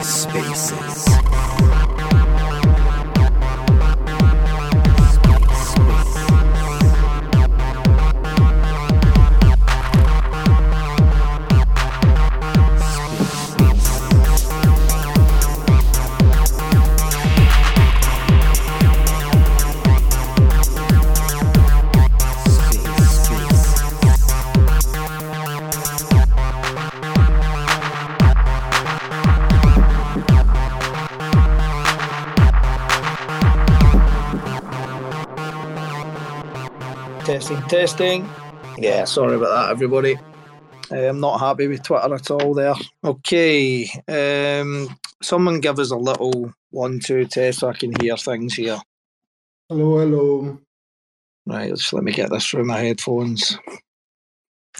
[0.00, 1.79] Testing,
[37.70, 38.28] testing.
[38.78, 40.16] Yeah, sorry about that, everybody.
[40.90, 42.74] Uh, I'm not happy with Twitter at all there.
[43.04, 44.88] Okay, um,
[45.22, 48.80] someone give us a little one, two test so I can hear things here.
[49.68, 50.58] Hello, hello.
[51.46, 53.56] Right, just let me get this through my headphones.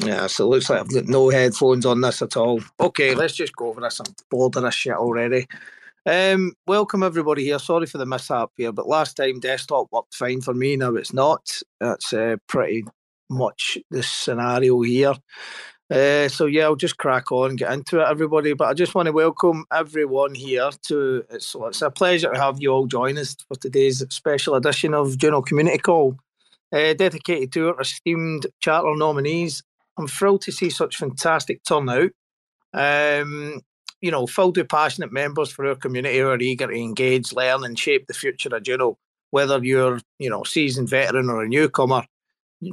[0.04, 2.60] Yeah, so it looks like I've got no headphones on this at all.
[2.80, 4.00] Okay, let's just go over this.
[4.00, 5.46] I'm bored of this shit already.
[6.06, 7.58] Um, welcome everybody here.
[7.58, 10.76] Sorry for the mishap here, but last time desktop worked fine for me.
[10.76, 11.60] Now it's not.
[11.78, 12.84] That's uh, pretty
[13.28, 15.14] much the scenario here.
[15.90, 18.54] Uh, so yeah, I'll just crack on, get into it, everybody.
[18.54, 21.24] But I just want to welcome everyone here to.
[21.28, 25.18] It's, it's a pleasure to have you all join us for today's special edition of
[25.18, 26.16] Juno Community Call,
[26.72, 29.62] uh, dedicated to our esteemed charter nominees.
[29.98, 32.12] I'm thrilled to see such fantastic turnout.
[32.72, 33.60] Um,
[34.00, 37.64] you know, filled with passionate members for our community who are eager to engage, learn,
[37.64, 38.98] and shape the future of Juno.
[39.30, 42.04] Whether you're, you know, seasoned veteran or a newcomer,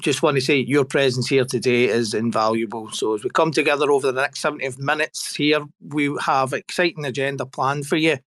[0.01, 2.91] just want to say your presence here today is invaluable.
[2.91, 7.45] So as we come together over the next 70 minutes here, we have exciting agenda
[7.45, 8.17] planned for you.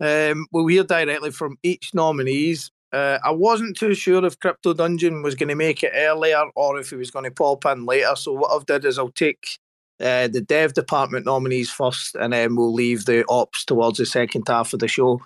[0.00, 2.70] Um, we'll hear directly from each nominees.
[2.92, 6.78] Uh, I wasn't too sure if Crypto Dungeon was going to make it earlier or
[6.78, 8.14] if he was going to pop in later.
[8.16, 9.58] So what I've did is I'll take
[10.00, 14.44] uh, the dev department nominees first, and then we'll leave the ops towards the second
[14.46, 15.20] half of the show.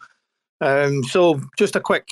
[0.60, 2.08] Um, so just a quick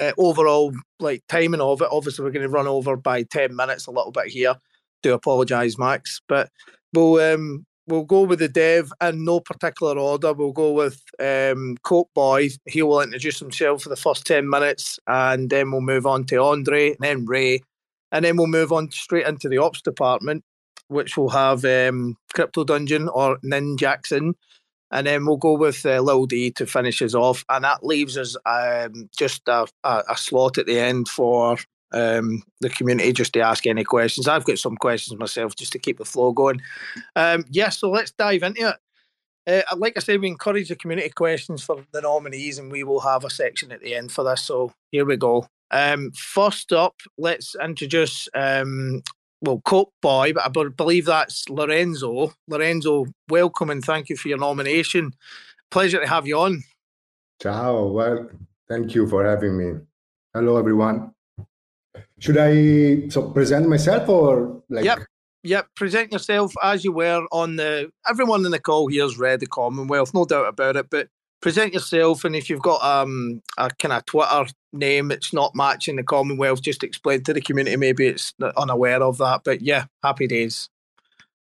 [0.00, 1.88] uh, overall like timing of it.
[1.90, 4.56] Obviously, we're going to run over by ten minutes a little bit here.
[5.02, 6.50] Do apologise, Max, but
[6.92, 10.32] we'll um, we'll go with the dev in no particular order.
[10.32, 11.76] We'll go with um,
[12.14, 12.48] Boy.
[12.66, 16.42] He will introduce himself for the first ten minutes, and then we'll move on to
[16.42, 17.60] Andre, and then Ray,
[18.10, 20.42] and then we'll move on straight into the ops department
[20.88, 24.34] which will have um, Crypto Dungeon or Nin Jackson.
[24.90, 27.44] And then we'll go with uh, Lil D to finish us off.
[27.48, 31.56] And that leaves us um, just a, a, a, slot at the end for
[31.92, 34.28] um, the community just to ask any questions.
[34.28, 36.60] I've got some questions myself just to keep the flow going.
[37.16, 38.76] Um, yeah, so let's dive into it.
[39.46, 43.00] Uh, like I said, we encourage the community questions for the nominees, and we will
[43.00, 44.42] have a section at the end for this.
[44.42, 45.46] So here we go.
[45.70, 49.02] Um, first up, let's introduce um,
[49.44, 52.32] well, Cope Boy, but I believe that's Lorenzo.
[52.48, 55.12] Lorenzo, welcome and thank you for your nomination.
[55.70, 56.62] Pleasure to have you on.
[57.42, 57.86] Ciao.
[57.86, 58.30] Well,
[58.68, 59.80] thank you for having me.
[60.32, 61.12] Hello, everyone.
[62.18, 64.84] Should I so present myself or like?
[64.84, 65.00] Yep.
[65.42, 65.66] Yep.
[65.76, 67.90] Present yourself as you were on the.
[68.08, 70.88] Everyone in the call here has read the Commonwealth, no doubt about it.
[70.90, 71.08] But
[71.44, 75.96] present yourself, and if you've got um, a kind of Twitter name that's not matching
[75.96, 77.76] the Commonwealth, just explain to the community.
[77.76, 80.70] Maybe it's unaware of that, but yeah, happy days.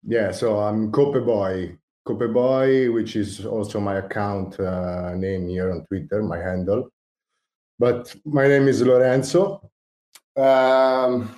[0.07, 5.71] Yeah, so I'm Cope Boy, Cope Boy, which is also my account uh, name here
[5.73, 6.91] on Twitter, my handle.
[7.79, 9.71] But my name is Lorenzo.
[10.37, 11.35] Um,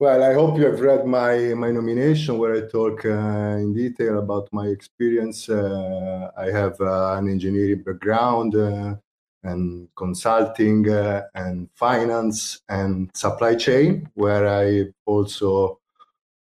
[0.00, 4.18] well, I hope you have read my, my nomination where I talk uh, in detail
[4.18, 5.46] about my experience.
[5.46, 8.94] Uh, I have uh, an engineering background uh,
[9.42, 15.80] and consulting uh, and finance and supply chain, where I also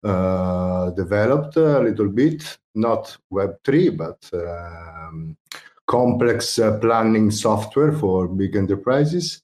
[0.04, 5.34] uh, developed a little bit, not Web3, but um,
[5.86, 9.40] complex planning software for big enterprises.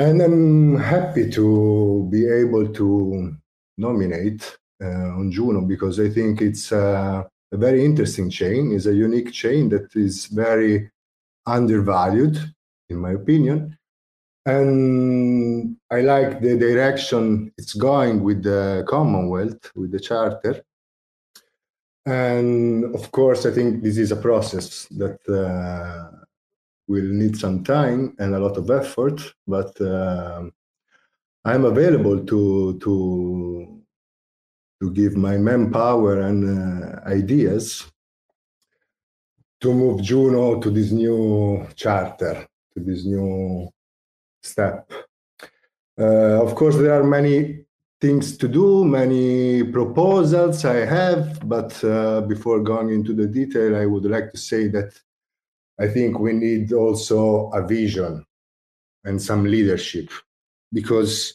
[0.00, 3.36] And I'm happy to be able to
[3.76, 7.22] nominate uh, on Juno because I think it's uh,
[7.52, 8.72] a very interesting chain.
[8.72, 10.90] It's a unique chain that is very
[11.44, 12.38] undervalued,
[12.88, 13.76] in my opinion.
[14.46, 20.62] And I like the direction it's going with the Commonwealth, with the Charter.
[22.06, 26.24] And of course, I think this is a process that uh,
[26.90, 30.42] will need some time and a lot of effort, but uh,
[31.44, 32.94] I'm available to to
[34.80, 37.64] to give my manpower and uh, ideas
[39.60, 43.68] to move Juno to this new charter, to this new
[44.42, 44.90] step.
[45.98, 47.66] Uh, of course, there are many
[48.00, 53.84] things to do, many proposals I have, but uh, before going into the detail, I
[53.84, 54.98] would like to say that
[55.80, 58.24] I think we need also a vision
[59.04, 60.10] and some leadership
[60.70, 61.34] because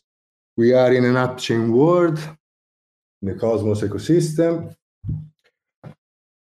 [0.56, 2.20] we are in an appchain world,
[3.22, 4.76] in the Cosmos ecosystem.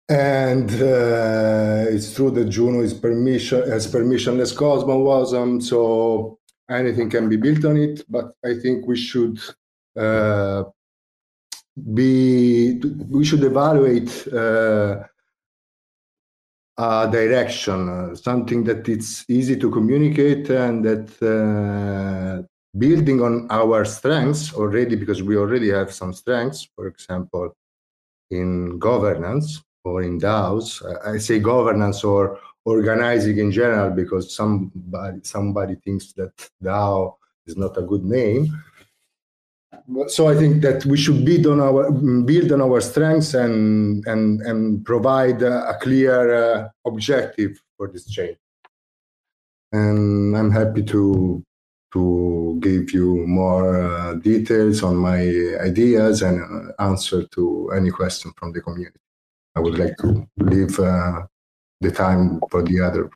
[0.10, 6.40] And uh, it's true that Juno is permission has permissionless cosmos, so
[6.70, 8.04] anything can be built on it.
[8.10, 9.40] But I think we should
[9.96, 10.64] uh,
[11.94, 12.80] be
[13.10, 15.04] we should evaluate uh,
[16.78, 22.46] a direction, uh, something that it's easy to communicate and that uh,
[22.78, 27.56] building on our strengths already, because we already have some strengths, for example,
[28.32, 30.82] in governance or in DAOs.
[31.06, 36.32] I say governance or organizing in general because somebody somebody thinks that
[36.64, 37.16] DAO
[37.46, 38.48] is not a good name
[40.08, 44.42] so I think that we should build on our build on our strengths and and
[44.42, 48.38] and provide a clear uh, objective for this change.
[49.72, 51.44] And I'm happy to
[51.94, 55.20] to give you more uh, details on my
[55.62, 59.00] ideas and uh, answer to any question from the community.
[59.56, 61.22] I would like to leave uh,
[61.82, 63.10] the time for the other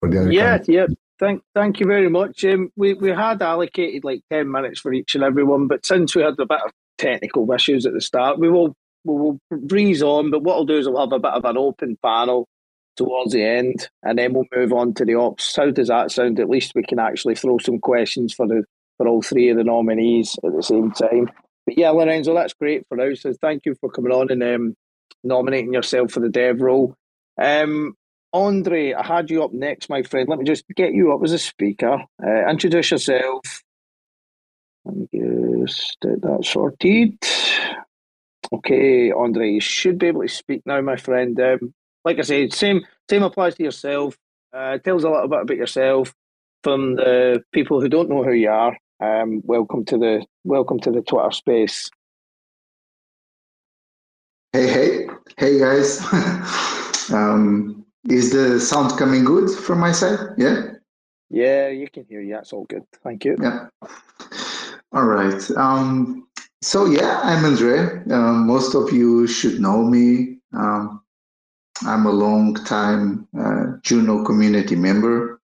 [0.00, 0.32] for the other.
[0.32, 0.86] Yeah, yeah.
[1.18, 2.44] Thank, thank you very much.
[2.44, 6.22] Um, we we had allocated like ten minutes for each and everyone, but since we
[6.22, 8.74] had a bit of technical issues at the start, we will
[9.04, 10.30] we will breeze on.
[10.30, 12.46] But what I'll do is I'll have a bit of an open panel
[12.96, 15.56] towards the end, and then we'll move on to the ops.
[15.56, 16.38] How does that sound?
[16.38, 18.64] At least we can actually throw some questions for the
[18.96, 21.30] for all three of the nominees at the same time.
[21.66, 23.14] But yeah, Lorenzo, that's great for now.
[23.14, 24.74] So thank you for coming on and um,
[25.24, 26.94] nominating yourself for the dev role.
[27.40, 27.94] Um,
[28.32, 30.28] Andre, I had you up next, my friend.
[30.28, 32.04] Let me just get you up as a speaker.
[32.22, 33.62] Uh, introduce yourself.
[34.84, 37.18] Let me just get that sorted.
[38.52, 41.38] Okay, Andre, you should be able to speak now, my friend.
[41.40, 44.16] Um, like I said, same same applies to yourself.
[44.52, 46.14] Uh, tell us a little bit about yourself
[46.62, 48.76] from the people who don't know who you are.
[49.00, 51.90] Um, welcome to the welcome to the Twitter space.
[54.52, 56.00] Hey, hey, hey, guys.
[57.12, 60.18] um, is the sound coming good from my side?
[60.36, 60.72] Yeah.
[61.30, 62.84] Yeah, you can hear Yeah, it's all good.
[63.04, 63.36] Thank you.
[63.40, 63.68] Yeah.
[64.92, 65.50] All right.
[65.56, 66.26] Um,
[66.62, 68.02] so yeah, I'm Andre.
[68.10, 70.38] Um, most of you should know me.
[70.54, 71.02] Um,
[71.86, 75.40] I'm a long time uh, Juno community member.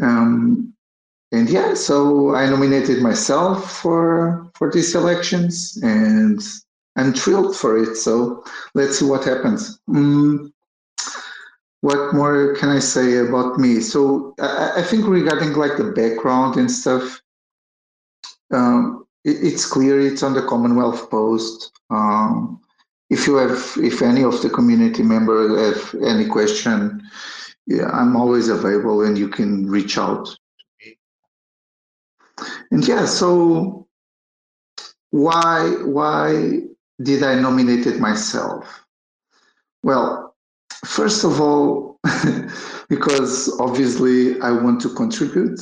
[0.00, 0.72] Um,
[1.32, 6.40] and yeah, so I nominated myself for for these elections, and
[6.96, 7.96] I'm thrilled for it.
[7.96, 8.44] So
[8.74, 9.80] let's see what happens.
[9.88, 10.52] Mm,
[11.84, 13.80] what more can I say about me?
[13.80, 17.20] So I, I think regarding like the background and stuff,
[18.50, 21.72] um, it, it's clear it's on the Commonwealth Post.
[21.90, 22.58] Um,
[23.10, 27.02] if you have, if any of the community members have any question,
[27.66, 30.24] yeah, I'm always available and you can reach out.
[30.24, 30.38] To
[30.80, 30.96] me.
[32.70, 33.86] And yeah, so
[35.10, 36.62] why why
[37.02, 38.86] did I nominate it myself?
[39.82, 40.23] Well,
[40.84, 41.98] First of all,
[42.88, 45.60] because obviously I want to contribute.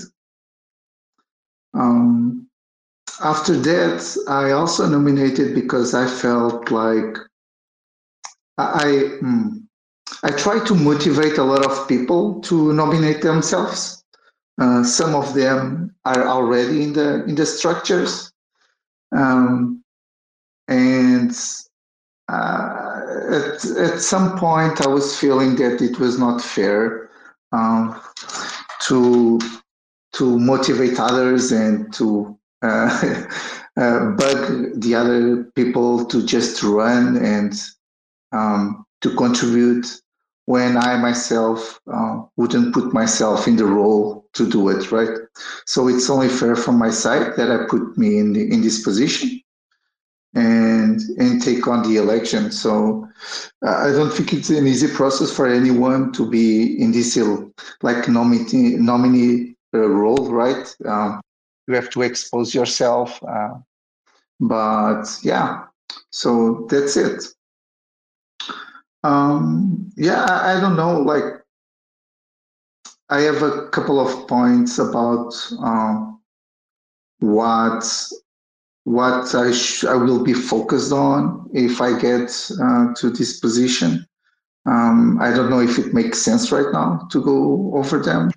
[1.75, 2.49] Um,
[3.23, 7.17] after that, I also nominated because I felt like
[8.59, 9.63] I mm,
[10.23, 14.05] I try to motivate a lot of people to nominate themselves.
[14.61, 18.33] Uh, some of them are already in the in the structures,
[19.17, 19.83] um,
[20.69, 21.35] and
[22.33, 27.11] at, at some point I was feeling that it was not fair
[27.53, 28.01] um,
[28.83, 29.39] to
[30.15, 33.25] to motivate others and to uh,
[33.77, 37.55] uh, bug the other people to just run and
[38.33, 39.87] um, to contribute
[40.47, 45.17] when I myself uh, wouldn't put myself in the role to do it, right?
[45.67, 48.83] So it's only fair from my side that I put me in the, in this
[48.83, 49.42] position
[50.35, 52.51] and and take on the election.
[52.51, 53.07] So
[53.67, 57.19] uh, I don't think it's an easy process for anyone to be in this
[57.83, 60.75] like nominee nominee uh, role, right?
[60.87, 61.21] Um,
[61.67, 63.55] you have to expose yourself, uh,
[64.41, 65.65] but yeah.
[66.11, 67.25] So that's it.
[69.05, 71.01] Um, yeah, I, I don't know.
[71.01, 71.43] Like,
[73.09, 76.21] I have a couple of points about um,
[77.19, 77.85] what
[78.85, 84.07] what I, sh- I will be focused on if I get uh, to this position.
[84.67, 88.31] Um, I don't know if it makes sense right now to go over them.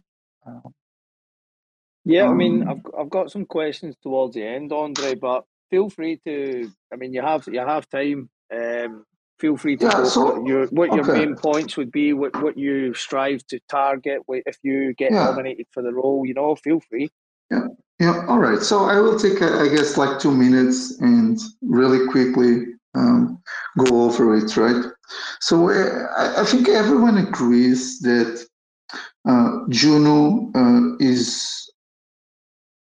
[2.03, 5.89] Yeah, I mean, um, I've I've got some questions towards the end, Andre, but feel
[5.89, 6.71] free to.
[6.93, 8.29] I mean, you have you have time.
[8.53, 9.05] Um,
[9.39, 10.97] feel free to yeah, so, what your what okay.
[10.97, 15.25] your main points would be, what what you strive to target if you get yeah.
[15.25, 16.25] nominated for the role.
[16.27, 17.09] You know, feel free.
[17.49, 17.67] Yeah,
[17.99, 18.25] yeah.
[18.27, 18.61] All right.
[18.61, 23.41] So I will take, I guess, like two minutes and really quickly um,
[23.77, 24.55] go over it.
[24.57, 24.85] Right.
[25.39, 28.45] So uh, I, I think everyone agrees that
[29.27, 31.71] uh, Juno uh, is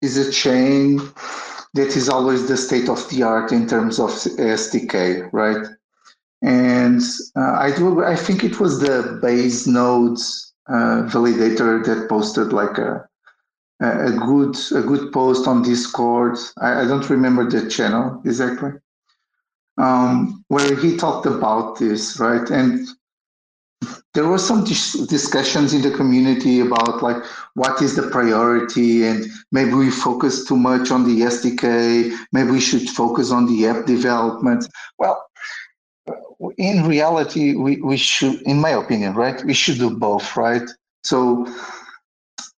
[0.02, 0.98] is a chain
[1.74, 5.66] that is always the state of the art in terms of SDK, right?
[6.42, 7.02] And
[7.36, 8.04] uh, I do.
[8.04, 13.09] I think it was the base nodes uh, validator that posted like a
[13.80, 16.38] a good a good post on Discord.
[16.58, 18.72] I, I don't remember the channel exactly,
[19.78, 22.48] um, where he talked about this, right?
[22.50, 22.86] And
[24.14, 27.22] there were some dis- discussions in the community about like
[27.54, 32.60] what is the priority and maybe we focus too much on the sdk maybe we
[32.60, 34.66] should focus on the app development
[34.98, 35.24] well
[36.58, 40.68] in reality we, we should in my opinion right we should do both right
[41.04, 41.46] so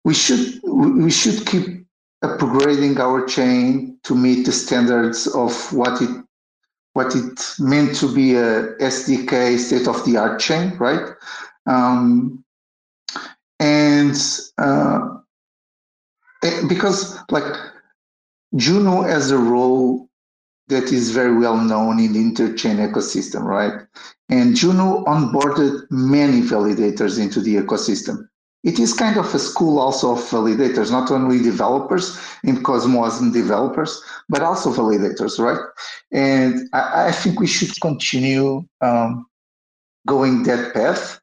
[0.04, 1.86] we should we should keep
[2.24, 6.10] upgrading our chain to meet the standards of what it
[6.94, 11.14] what it meant to be a SDK state of the art chain, right?
[11.66, 12.44] Um,
[13.58, 14.16] and
[14.58, 15.16] uh,
[16.44, 17.56] eh, because like
[18.56, 20.08] Juno has a role
[20.68, 23.86] that is very well known in the interchain ecosystem, right?
[24.28, 28.28] And Juno onboarded many validators into the ecosystem
[28.64, 33.32] it is kind of a school also of validators, not only developers in Cosmos and
[33.32, 35.58] developers, but also validators, right?
[36.12, 39.26] And I, I think we should continue um,
[40.06, 41.20] going that path,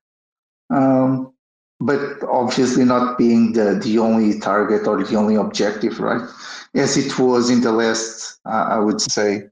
[0.69, 1.33] um,
[1.79, 6.27] but obviously not being the, the only target or the only objective, right?
[6.75, 9.43] As it was in the last, uh, I would say,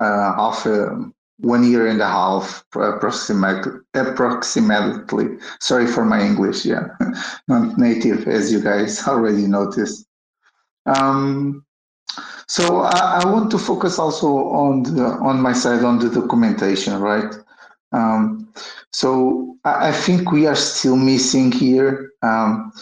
[0.00, 5.38] uh, half a, one year and a half approximately approximately.
[5.60, 6.88] Sorry for my english yeah.
[7.48, 10.06] Not native as you guys already noticed.
[10.86, 11.64] Um,
[12.48, 16.98] so I, I, want to focus also on the, on my side on the documentation
[17.00, 17.34] right?
[17.90, 18.52] Um,
[18.92, 22.72] so I, I, think we are still missing here um,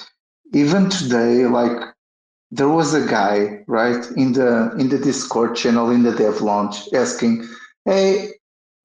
[0.52, 1.94] even today like
[2.50, 6.92] there was a guy right in the in the discord channel in the dev launch
[6.92, 7.48] asking
[7.86, 8.34] hey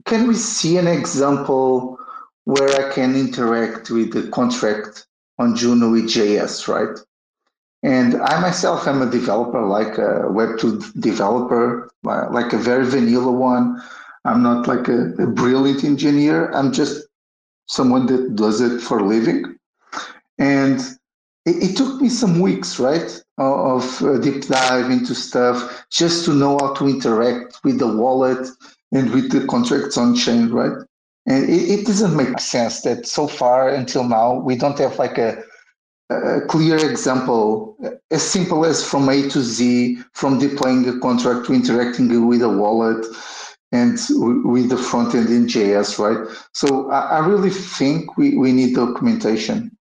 [0.06, 1.98] can we see an example
[2.46, 5.06] where I can interact with the contract
[5.38, 6.98] on Juno with JS, right?
[7.84, 13.32] And I myself am a developer, like a Web2 developer, uh, like a very vanilla
[13.32, 13.82] one.
[14.26, 16.52] I'm not like a, a brilliant engineer.
[16.52, 17.08] I'm just
[17.68, 19.58] someone that does it for a living.
[20.40, 20.80] And
[21.46, 26.34] it, it took me some weeks, right, of uh, deep dive into stuff just to
[26.34, 28.50] know how to interact with the wallet
[28.92, 30.78] and with the contracts on chain, right?
[31.26, 35.18] And it, it, doesn't make sense that so far until now we don't have like
[35.18, 35.44] a,
[36.10, 37.78] a clear example
[38.10, 42.50] as simple as from A to Z, from deploying a contract to interacting with a
[42.50, 43.06] wallet
[43.72, 44.00] and
[44.46, 46.36] with the front end in JS, right?
[46.54, 49.78] So I, really think we, we need documentation.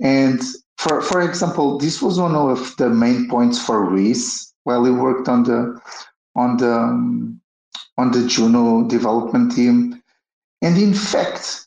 [0.00, 0.40] And
[0.78, 5.28] for, for example, this was one of the main points for Reece while he worked
[5.28, 5.78] on the
[6.34, 7.41] on the um,
[7.98, 10.02] on the Juno development team.
[10.62, 11.66] And in fact,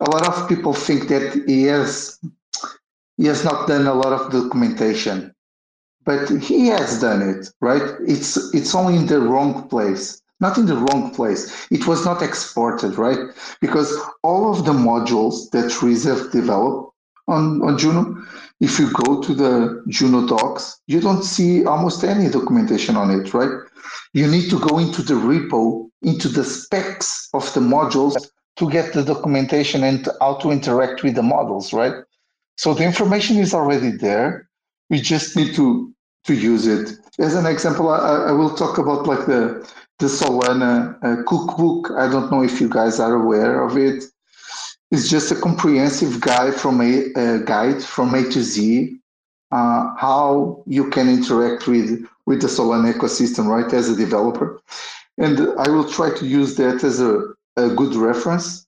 [0.00, 2.18] a lot of people think that he has
[3.16, 5.34] he has not done a lot of documentation,
[6.04, 7.82] but he has done it, right?
[8.06, 11.68] It's it's only in the wrong place, not in the wrong place.
[11.70, 13.20] It was not exported, right?
[13.60, 16.91] Because all of the modules that Reece have developed
[17.28, 18.16] on, on Juno,
[18.60, 23.32] if you go to the Juno docs, you don't see almost any documentation on it,
[23.34, 23.50] right?
[24.12, 28.16] You need to go into the repo, into the specs of the modules
[28.56, 31.94] to get the documentation and how to interact with the models, right?
[32.56, 34.48] So the information is already there.
[34.90, 35.92] We just need to
[36.24, 36.96] to use it.
[37.18, 41.90] As an example, I, I will talk about like the the Solana uh, cookbook.
[41.96, 44.04] I don't know if you guys are aware of it.
[44.92, 48.98] It's just a comprehensive guide from a, a guide from A to Z,
[49.50, 54.60] uh, how you can interact with with the Solana ecosystem, right, as a developer.
[55.18, 58.66] And I will try to use that as a, a good reference.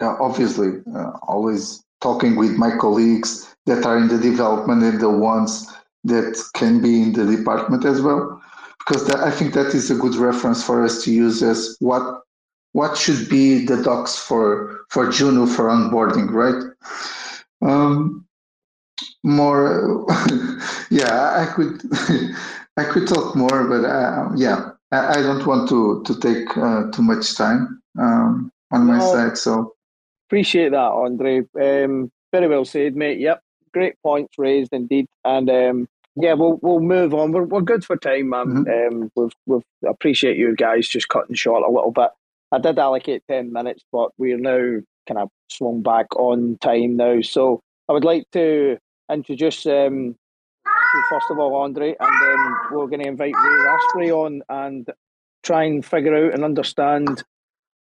[0.00, 5.10] Uh, obviously, uh, always talking with my colleagues that are in the development and the
[5.10, 5.66] ones
[6.04, 8.40] that can be in the department as well,
[8.78, 12.22] because that, I think that is a good reference for us to use as what
[12.76, 16.62] what should be the docs for for Juno for onboarding, right?
[17.62, 18.26] Um,
[19.24, 20.04] more.
[20.90, 21.80] yeah, I could
[22.76, 26.90] I could talk more, but uh, yeah, I, I, don't want to to take uh,
[26.90, 29.38] too much time um, on my side.
[29.38, 29.74] So
[30.28, 31.46] appreciate that, Andre.
[31.58, 33.20] Um, very well said, mate.
[33.20, 33.40] Yep,
[33.72, 37.32] great points raised indeed, and um, yeah, we'll we'll move on.
[37.32, 38.46] We're, we're good for time, man.
[38.48, 38.96] Mm-hmm.
[39.00, 42.10] Um, we've we've appreciate you guys just cutting short a little bit.
[42.52, 47.20] I did allocate ten minutes, but we're now kind of swung back on time now.
[47.20, 48.78] So I would like to
[49.10, 50.16] introduce um,
[51.10, 54.88] first of all, Andre, and then we're going to invite Ray Raspberry on and
[55.42, 57.22] try and figure out and understand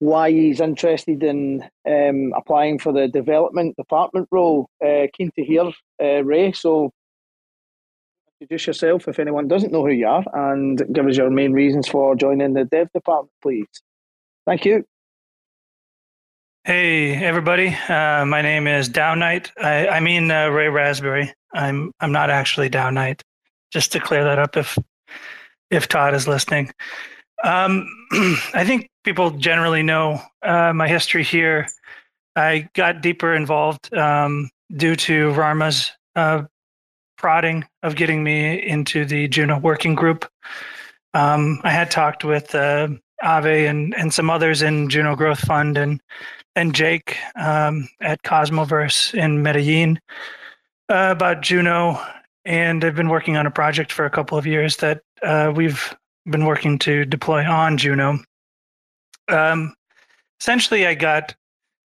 [0.01, 4.69] why he's interested in um, applying for the development department role.
[4.85, 5.71] Uh, keen to hear
[6.03, 6.53] uh, Ray.
[6.53, 6.91] So
[8.41, 11.89] introduce yourself if anyone doesn't know who you are, and give us your main reasons
[11.89, 13.67] for joining the dev department, please.
[14.47, 14.85] Thank you.
[16.65, 19.51] Hey everybody, uh, my name is Down Knight.
[19.59, 21.33] I, I mean uh, Ray Raspberry.
[21.55, 23.23] I'm I'm not actually Down Knight.
[23.71, 24.79] Just to clear that up, if
[25.71, 26.71] if Todd is listening,
[27.43, 27.87] um,
[28.55, 31.69] I think people generally know uh, my history here.
[32.37, 36.45] I got deeper involved um, due to Rama's uh,
[37.17, 40.27] prodding of getting me into the Juno working group.
[41.15, 42.89] Um, I had talked with uh,
[43.25, 46.01] Ave and, and some others in Juno Growth Fund and
[46.57, 49.99] and Jake um, at Cosmoverse in Medellin
[50.89, 52.01] uh, about Juno,
[52.45, 55.95] and I've been working on a project for a couple of years that uh, we've
[56.27, 58.19] been working to deploy on Juno.
[59.29, 59.75] Um,
[60.41, 61.35] essentially, I got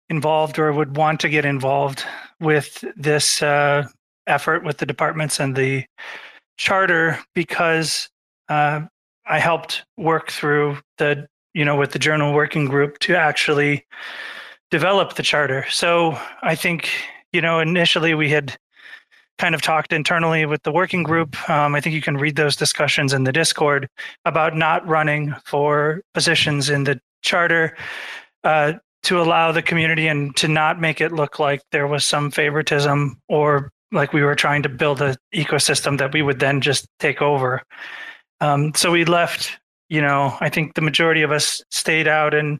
[0.09, 2.03] involved or would want to get involved
[2.39, 3.88] with this uh,
[4.27, 5.86] effort with the departments and the
[6.57, 8.09] charter because
[8.50, 8.81] uh,
[9.29, 13.86] I helped work through the you know with the Juno working group to actually
[14.71, 15.65] develop the charter.
[15.69, 16.89] So I think,
[17.33, 18.55] you know, initially we had
[19.38, 21.50] kind of talked internally with the working group.
[21.50, 23.88] Um, I think you can read those discussions in the Discord
[24.25, 27.75] about not running for positions in the charter
[28.44, 32.31] uh, to allow the community and to not make it look like there was some
[32.31, 36.85] favoritism or like we were trying to build an ecosystem that we would then just
[37.00, 37.63] take over.
[38.42, 42.60] Um, so we left, you know, I think the majority of us stayed out and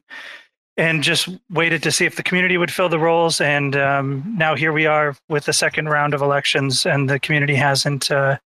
[0.78, 3.42] and just waited to see if the community would fill the roles.
[3.42, 7.56] And um, now here we are with the second round of elections, and the community
[7.56, 8.38] hasn't uh,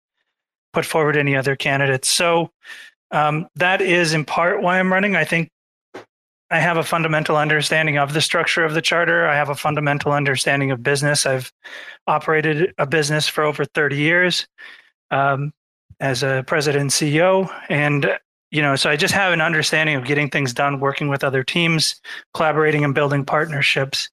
[0.73, 2.09] put forward any other candidates.
[2.09, 2.49] So
[3.11, 5.15] um, that is in part why I'm running.
[5.15, 5.49] I think
[6.49, 9.27] I have a fundamental understanding of the structure of the charter.
[9.27, 11.25] I have a fundamental understanding of business.
[11.27, 11.51] I've
[12.07, 14.47] operated a business for over 30 years
[15.11, 15.53] um,
[16.03, 18.19] as a president CEO, and
[18.51, 21.43] you know, so I just have an understanding of getting things done, working with other
[21.43, 21.99] teams,
[22.33, 24.09] collaborating and building partnerships.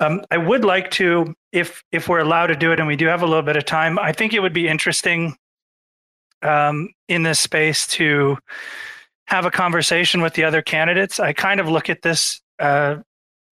[0.00, 3.06] Um, I would like to, if if we're allowed to do it, and we do
[3.06, 5.36] have a little bit of time, I think it would be interesting
[6.42, 8.36] um, in this space to
[9.28, 11.20] have a conversation with the other candidates.
[11.20, 12.96] I kind of look at this uh,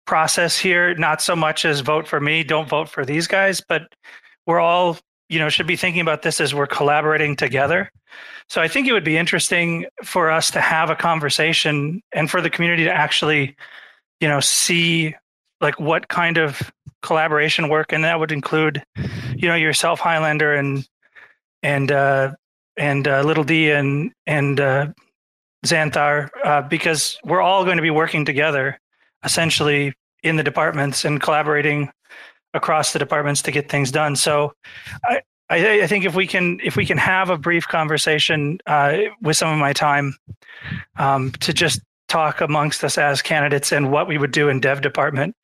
[0.07, 3.83] process here not so much as vote for me, don't vote for these guys, but
[4.47, 4.99] we're all
[5.29, 7.91] you know should be thinking about this as we're collaborating together.
[8.49, 12.41] So i think it would be interesting for us to have a conversation and for
[12.41, 13.57] the community to actually
[14.21, 15.15] you know see
[15.61, 16.71] like what kind of
[17.03, 18.83] collaboration work and that would include
[19.37, 20.89] you know yourself highlander and
[21.63, 22.33] and uh
[22.77, 24.87] and uh, little d and and uh
[25.67, 28.79] xanthar uh, because we're all going to be working together
[29.25, 31.91] essentially in the departments and collaborating
[32.59, 34.17] across the departments to get things done.
[34.17, 34.53] So
[35.05, 38.99] I, I, I think if we can if we can have a brief conversation uh,
[39.23, 40.15] with some of my time
[40.97, 44.81] um, to just talk amongst us as candidates and what we would do in dev
[44.81, 45.37] department.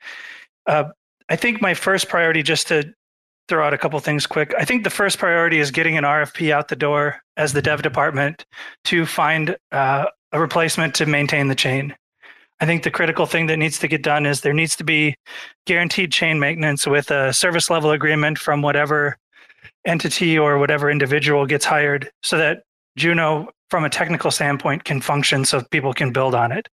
[0.67, 0.85] Uh,
[1.29, 2.93] I think my first priority, just to
[3.49, 6.51] throw out a couple things quick, I think the first priority is getting an RFP
[6.51, 8.47] out the door as the dev department
[8.85, 11.95] to find uh, a replacement to maintain the chain.
[12.61, 15.17] I think the critical thing that needs to get done is there needs to be
[15.67, 19.19] guaranteed chain maintenance with a service level agreement from whatever
[19.85, 22.63] entity or whatever individual gets hired so that
[22.97, 26.69] Juno, from a technical standpoint, can function so people can build on it.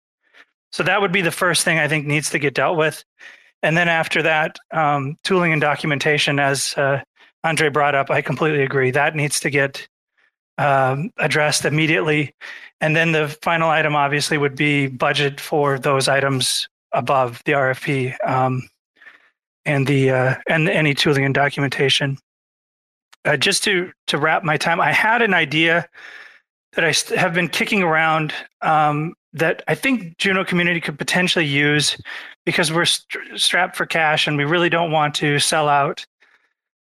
[0.72, 3.04] So that would be the first thing I think needs to get dealt with.
[3.64, 7.02] And then after that, um, tooling and documentation, as uh,
[7.44, 8.92] Andre brought up, I completely agree.
[8.92, 9.88] That needs to get
[10.60, 12.36] um, addressed immediately.
[12.82, 18.16] And then the final item obviously would be budget for those items above the RFP
[18.28, 18.68] um,
[19.66, 22.18] and the uh, and any tooling and documentation.
[23.26, 25.88] Uh, just to to wrap my time, I had an idea
[26.74, 31.98] that I have been kicking around um, that I think Juno community could potentially use
[32.46, 36.06] because we're st- strapped for cash and we really don't want to sell out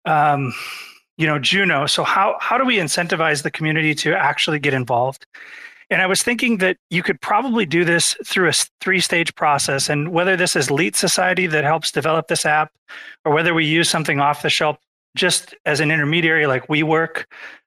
[0.05, 0.53] um,
[1.17, 1.85] you know, Juno.
[1.85, 5.25] So how how do we incentivize the community to actually get involved?
[5.89, 9.89] And I was thinking that you could probably do this through a three stage process.
[9.89, 12.71] And whether this is Leet Society that helps develop this app,
[13.23, 14.77] or whether we use something off the shelf
[15.15, 17.25] just as an intermediary like WeWork,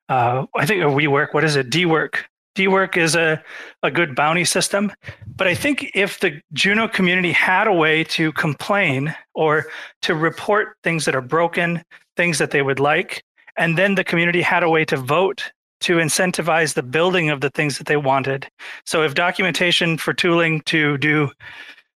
[0.09, 1.71] uh, I think of WeWork, what is it?
[1.71, 2.25] Dework.
[2.57, 3.43] Dework is a,
[3.83, 4.93] a good bounty system.
[5.37, 9.67] But I think if the Juno community had a way to complain or
[10.03, 11.83] to report things that are broken,
[12.17, 13.25] things that they would like,
[13.61, 17.51] and then the community had a way to vote to incentivize the building of the
[17.51, 18.49] things that they wanted.
[18.87, 21.31] So if documentation for tooling to do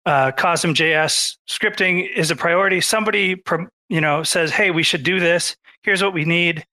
[0.07, 3.43] uh, JS scripting is a priority, somebody
[3.89, 5.57] you know says, "Hey, we should do this.
[5.83, 6.67] Here's what we need."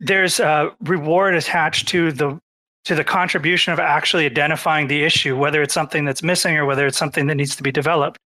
[0.00, 2.40] There's a reward attached to the
[2.86, 6.86] to the contribution of actually identifying the issue, whether it's something that's missing or whether
[6.86, 8.18] it's something that needs to be developed.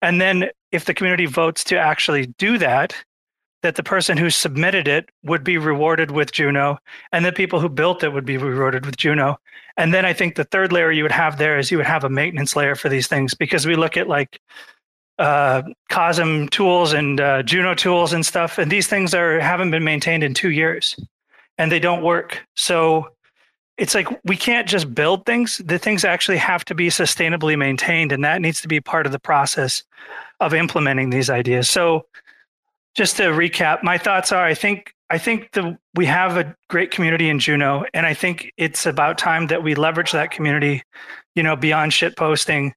[0.00, 2.94] And then if the community votes to actually do that,
[3.62, 6.78] that the person who submitted it would be rewarded with Juno,
[7.12, 9.38] and the people who built it would be rewarded with Juno.
[9.76, 12.04] And then I think the third layer you would have there is you would have
[12.04, 14.40] a maintenance layer for these things because we look at like
[15.18, 19.84] uh, Cosm tools and uh, Juno tools and stuff, and these things are haven't been
[19.84, 20.98] maintained in two years,
[21.58, 22.46] and they don't work.
[22.56, 23.10] So
[23.76, 28.12] it's like we can't just build things; the things actually have to be sustainably maintained,
[28.12, 29.84] and that needs to be part of the process
[30.40, 31.68] of implementing these ideas.
[31.68, 32.06] So
[32.94, 36.90] just to recap, my thoughts are: I think I think the we have a great
[36.90, 40.82] community in Juno, and I think it's about time that we leverage that community,
[41.34, 42.74] you know, beyond shit posting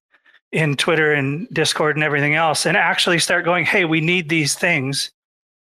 [0.52, 4.56] in Twitter and Discord and everything else, and actually start going, hey, we need these
[4.56, 5.12] things,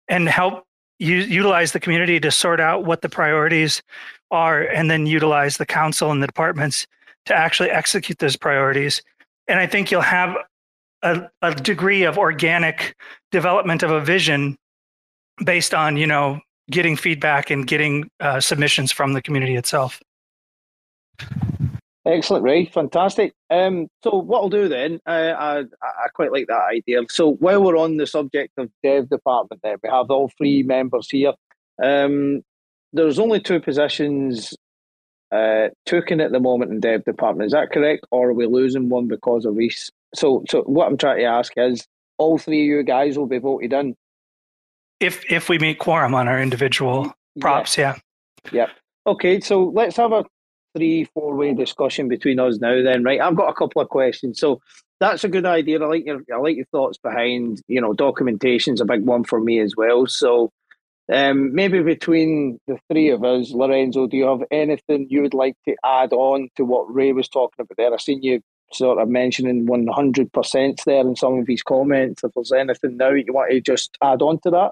[0.08, 0.64] and help
[1.00, 3.82] utilize the community to sort out what the priorities
[4.32, 6.88] are, and then utilize the council and the departments
[7.26, 9.02] to actually execute those priorities.
[9.48, 10.36] And I think you'll have
[11.08, 12.96] a, a degree of organic
[13.32, 14.58] development of a vision
[15.43, 16.39] based on you know
[16.70, 20.02] getting feedback and getting uh, submissions from the community itself.
[22.06, 22.65] Excellent, Ray.
[22.65, 23.34] Fantastic.
[23.50, 27.02] Um, so what I'll do then, uh, I, I quite like that idea.
[27.10, 31.10] So while we're on the subject of dev department, there we have all three members
[31.10, 31.34] here.
[31.84, 32.43] Um,
[32.93, 34.56] there's only two positions
[35.34, 37.48] uh, taken at the moment in dev department.
[37.48, 39.91] Is that correct, or are we losing one because of Reece?
[40.15, 41.86] So, so what I'm trying to ask is,
[42.17, 43.96] all three of you guys will be voted in.
[45.00, 47.96] If if we meet quorum on our individual props, yeah.
[48.52, 48.70] Yeah.
[49.06, 50.26] Okay, so let's have a
[50.76, 52.82] three, four way discussion between us now.
[52.82, 53.22] Then, right?
[53.22, 54.39] I've got a couple of questions.
[54.39, 54.62] So
[55.00, 55.80] that's a good idea.
[55.82, 57.62] I like your I like your thoughts behind.
[57.67, 60.08] You know, documentation's a big one for me as well.
[60.08, 60.52] So.
[61.10, 65.56] Um, maybe between the three of us, Lorenzo, do you have anything you would like
[65.65, 67.93] to add on to what Ray was talking about there?
[67.93, 68.41] I seen you
[68.74, 72.24] sort of mentioning 100% there in some of his comments.
[72.24, 74.72] If there's anything now you want to just add on to that?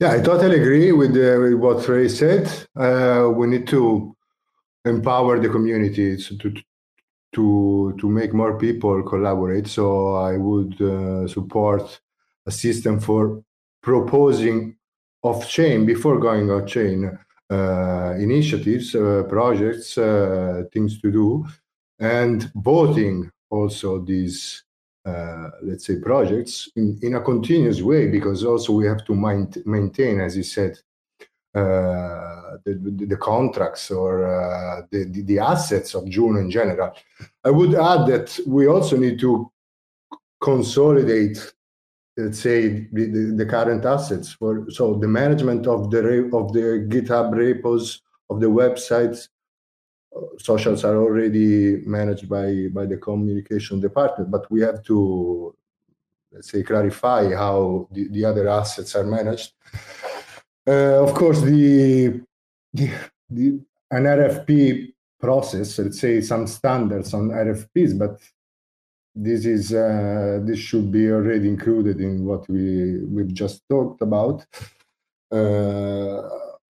[0.00, 2.50] Yeah, I totally agree with, uh, with what Ray said.
[2.74, 4.16] Uh, we need to
[4.84, 6.54] empower the community to,
[7.34, 9.66] to, to make more people collaborate.
[9.66, 12.00] So I would uh, support
[12.46, 13.42] a system for
[13.82, 14.76] proposing
[15.22, 17.18] off chain before going off chain
[17.50, 21.44] uh, initiatives, uh, projects, uh, things to do
[22.00, 24.64] and voting also these
[25.06, 29.14] uh, let's say projects in, in a continuous way because also we have to
[29.64, 30.78] maintain as you said
[31.54, 36.92] uh, the, the, the, contracts or uh, the, the, the, assets of Juno in general.
[37.44, 39.50] I would add that we also need to
[40.40, 41.52] consolidate,
[42.16, 44.32] let's say, the, the, current assets.
[44.34, 49.26] For so the management of the of the GitHub repos of the websites
[50.38, 55.54] socials are already managed by by the communication department but we have to
[56.32, 59.52] let's say clarify how the, the other assets are managed.
[60.66, 62.20] Uh, of course the,
[62.72, 62.90] the,
[63.28, 68.20] the an rfp process let's say some standards on rfps but
[69.14, 74.46] this is uh, this should be already included in what we we've just talked about.
[75.32, 76.22] Uh,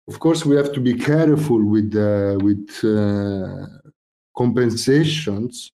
[0.10, 3.68] of course, we have to be careful with uh, with uh,
[4.36, 5.72] compensations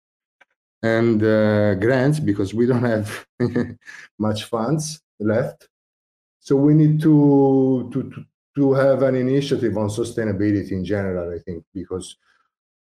[0.84, 3.08] and uh, grants because we don't have
[4.20, 5.70] much funds left.
[6.40, 8.00] So we need to, to
[8.58, 11.34] to have an initiative on sustainability in general.
[11.34, 12.18] I think because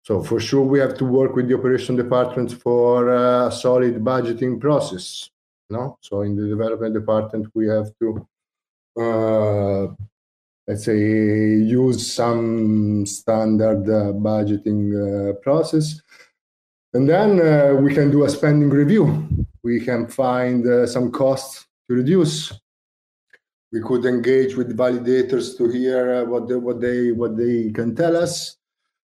[0.02, 4.60] so for sure we have to work with the operation department for a solid budgeting
[4.60, 5.30] process.
[5.68, 8.08] No, so in the development department we have to
[9.04, 9.86] uh,
[10.70, 16.00] let's say, use some standard uh, budgeting uh, process.
[16.94, 19.04] And then uh, we can do a spending review.
[19.64, 22.52] We can find some costs to reduce.
[23.72, 27.94] we could engage with validators to hear uh, what they what they what they can
[27.94, 28.56] tell us.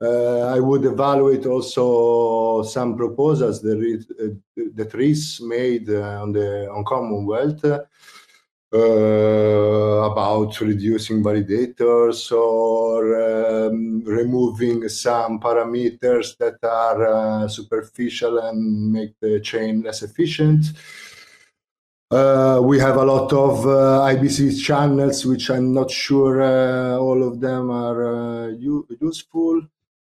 [0.00, 3.78] Uh, I would evaluate also some proposals that
[4.20, 4.94] uh, that
[5.40, 7.80] made uh, on the on Commonwealth uh,
[8.74, 19.40] about reducing validators or um, removing some parameters that are uh, superficial and make the
[19.40, 20.66] chain less efficient.
[22.10, 27.22] Uh, we have a lot of uh, IBC channels, which I'm not sure uh, all
[27.26, 28.48] of them are uh,
[29.00, 29.62] useful.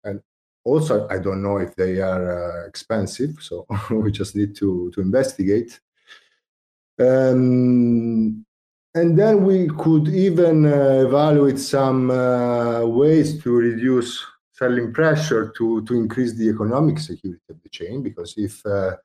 [0.02, 0.20] And
[0.64, 5.80] also, I don't know if they are expensive, so we just need to, to investigate.
[6.98, 8.44] Um,
[8.94, 15.82] and then we could even uh, evaluate some uh, ways to reduce selling pressure to,
[15.86, 18.02] to increase the economic security of the chain.
[18.02, 18.96] Because if uh,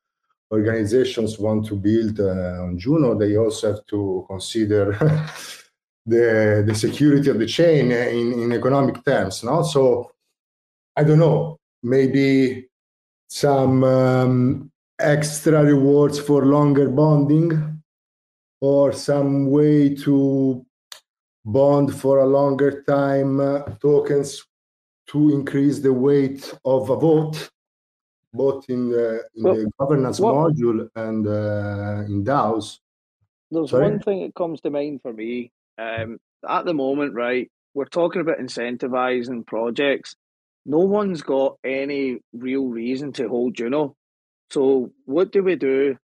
[0.51, 4.91] organizations want to build uh, on Juno, they also have to consider
[6.05, 9.43] the, the security of the chain in, in economic terms.
[9.43, 9.63] No?
[9.63, 10.11] So
[10.97, 12.67] I don't know, maybe
[13.29, 17.76] some um, extra rewards for longer bonding
[18.61, 20.65] or some way to
[21.45, 24.43] bond for a longer time uh, tokens
[25.07, 27.49] to increase the weight of a vote,
[28.33, 32.79] both in the, in well, the governance what, module and uh, in DAOs.
[33.49, 33.89] There's Sorry?
[33.89, 35.51] one thing that comes to mind for me.
[35.77, 40.15] Um, at the moment, right, we're talking about incentivizing projects.
[40.65, 43.95] No one's got any real reason to hold Juno.
[44.49, 45.97] So, what do we do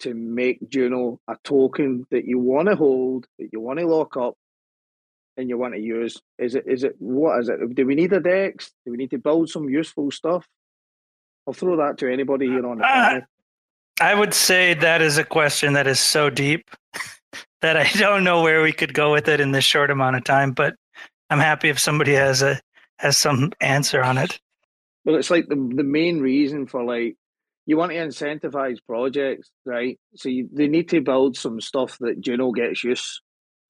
[0.00, 4.16] to make Juno a token that you want to hold, that you want to lock
[4.16, 4.34] up,
[5.36, 6.20] and you want to use?
[6.38, 7.74] Is it is it what is it?
[7.74, 8.72] Do we need a DEX?
[8.84, 10.46] Do we need to build some useful stuff?
[11.46, 13.20] I'll throw that to anybody here on the uh.
[14.00, 16.70] I would say that is a question that is so deep
[17.62, 20.24] that I don't know where we could go with it in this short amount of
[20.24, 20.52] time.
[20.52, 20.74] But
[21.30, 22.60] I'm happy if somebody has a
[22.98, 24.38] has some answer on it.
[25.04, 27.16] Well, it's like the the main reason for like
[27.68, 30.00] you want to incentivize projects, right?
[30.16, 33.20] So you, they need to build some stuff that Juno gets use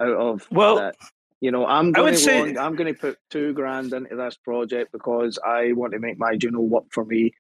[0.00, 0.46] out of.
[0.52, 0.94] Well, that.
[1.40, 2.54] you know, I'm going to say...
[2.54, 6.36] I'm going to put two grand into this project because I want to make my
[6.36, 7.32] Juno work for me.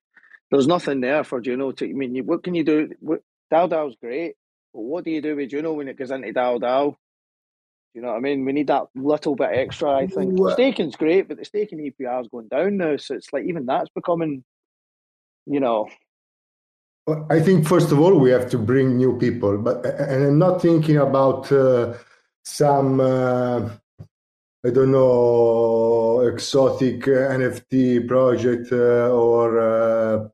[0.50, 1.88] There's nothing there for Juno to.
[1.88, 2.90] I mean, what can you do?
[2.98, 3.20] What,
[3.52, 4.34] DAO DAO's great,
[4.74, 6.96] but what do you do with Juno when it goes into DAO DAO?
[7.94, 8.44] You know what I mean?
[8.44, 9.92] We need that little bit extra.
[9.92, 10.54] I think what?
[10.54, 13.90] staking's great, but the staking APR is going down now, so it's like even that's
[13.90, 14.42] becoming,
[15.46, 15.88] you know,
[17.30, 20.60] I think first of all we have to bring new people, but and I'm not
[20.60, 21.94] thinking about uh,
[22.44, 23.68] some uh,
[24.64, 30.28] I don't know exotic uh, NFT project uh, or uh,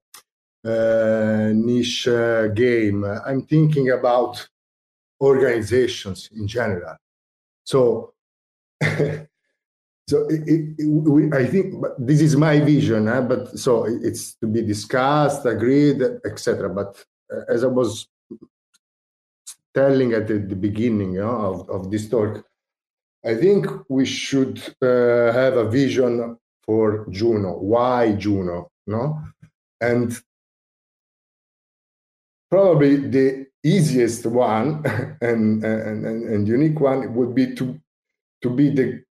[0.67, 2.09] uh, niche
[2.55, 3.05] game.
[3.05, 4.49] I'm thinking about
[5.21, 6.97] organizations in general.
[7.65, 8.15] So
[10.07, 10.43] so it,
[10.79, 13.23] it, we, I think this is my vision, eh?
[13.23, 16.69] but so it's to be discussed, agreed, etc.
[16.69, 18.07] But uh, as I was
[19.75, 22.45] telling at the, the beginning you know, of, of this talk,
[23.25, 26.37] I think we should uh, have a vision
[26.67, 27.55] for Juno.
[27.59, 28.71] Why Juno?
[28.87, 29.23] No,
[29.81, 30.15] and
[32.51, 34.85] probably the easiest one
[35.23, 37.81] and, and, and, and unique one would be to
[38.43, 39.03] to be the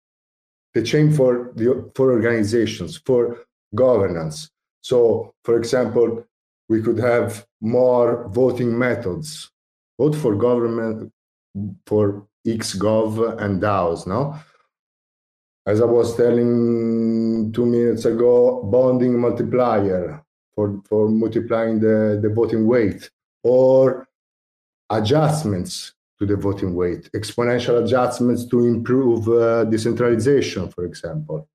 [0.73, 3.39] the chain for the for organizations for
[3.75, 4.49] governance.
[4.81, 6.25] So for example
[6.69, 9.51] we could have more voting methods.
[9.97, 11.11] Both for government
[11.85, 14.35] for xgov and daos no?
[15.65, 20.21] As i was telling two minutes ago bonding multiplier
[20.55, 23.09] for for multiplying the the voting weight
[23.43, 24.07] or
[24.89, 25.93] adjustments
[26.25, 31.49] to the voting weight, exponential adjustments to improve uh, decentralization, for example.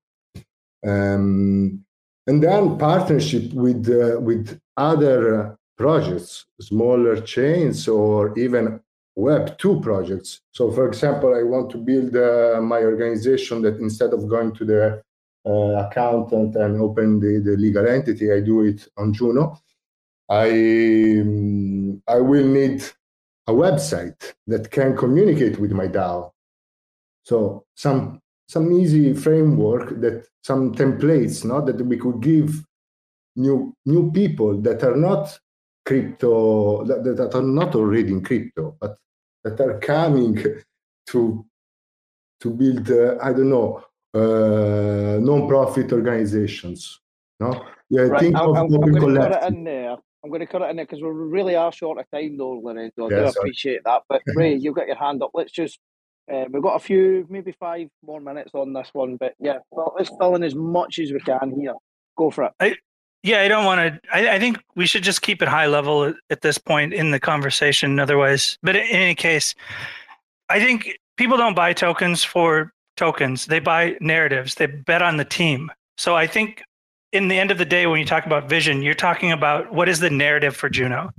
[0.85, 1.83] Um,
[2.27, 8.79] and then partnership with, uh, with other projects, smaller chains, or even
[9.17, 10.41] Web2 projects.
[10.51, 14.65] So, for example, I want to build uh, my organization that instead of going to
[14.65, 15.01] the
[15.45, 19.59] uh, accountant and open the, the legal entity, I do it on Juno.
[20.29, 20.49] I,
[21.21, 22.83] um, I will need
[23.49, 26.31] a website that can communicate with my DAO.
[27.23, 32.49] So some some easy framework that some templates, not that we could give
[33.35, 35.37] new new people that are not
[35.85, 38.97] crypto that, that are not already in crypto, but
[39.43, 40.35] that are coming
[41.07, 41.45] to
[42.41, 43.83] to build uh, I don't know
[44.13, 46.99] uh, non-profit organizations.
[47.39, 47.49] No,
[47.89, 48.19] yeah, right.
[48.19, 49.99] think I'm, of I'm, open collective.
[50.29, 52.61] I'm going to cut it in there because we really are short of time, though,
[52.63, 53.07] Lorenzo.
[53.07, 53.33] I yeah, do sorry.
[53.39, 54.03] appreciate that.
[54.07, 55.31] But Ray, you've got your hand up.
[55.33, 55.79] Let's just
[56.31, 59.95] Uh, we've got a few, maybe five more minutes on this one, but yeah, well,
[59.97, 61.73] let's fill in as much as we can here.
[62.15, 62.51] Go for it.
[62.59, 62.75] I,
[63.23, 63.99] yeah, I don't want to.
[64.13, 67.19] I, I, think we should just keep it high level at this point in the
[67.19, 67.99] conversation.
[67.99, 69.55] Otherwise, but in any case,
[70.49, 73.47] I think people don't buy tokens for tokens.
[73.47, 74.55] They buy narratives.
[74.55, 75.71] They bet on the team.
[75.97, 76.61] So I think
[77.11, 79.89] in the end of the day, when you talk about vision, you're talking about what
[79.89, 81.11] is the narrative for Juno.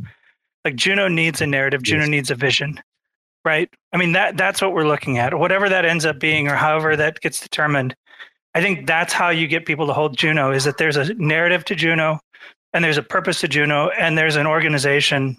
[0.65, 1.83] Like Juno needs a narrative.
[1.83, 2.11] Juno yes.
[2.11, 2.81] needs a vision,
[3.45, 3.69] right?
[3.93, 5.39] I mean that that's what we're looking at.
[5.39, 7.97] Whatever that ends up being, or however that gets determined,
[8.55, 10.53] I think that's how you get people to hold Juno.
[10.53, 12.21] Is that there's a narrative to Juno,
[12.73, 15.39] and there's a purpose to Juno, and there's an organization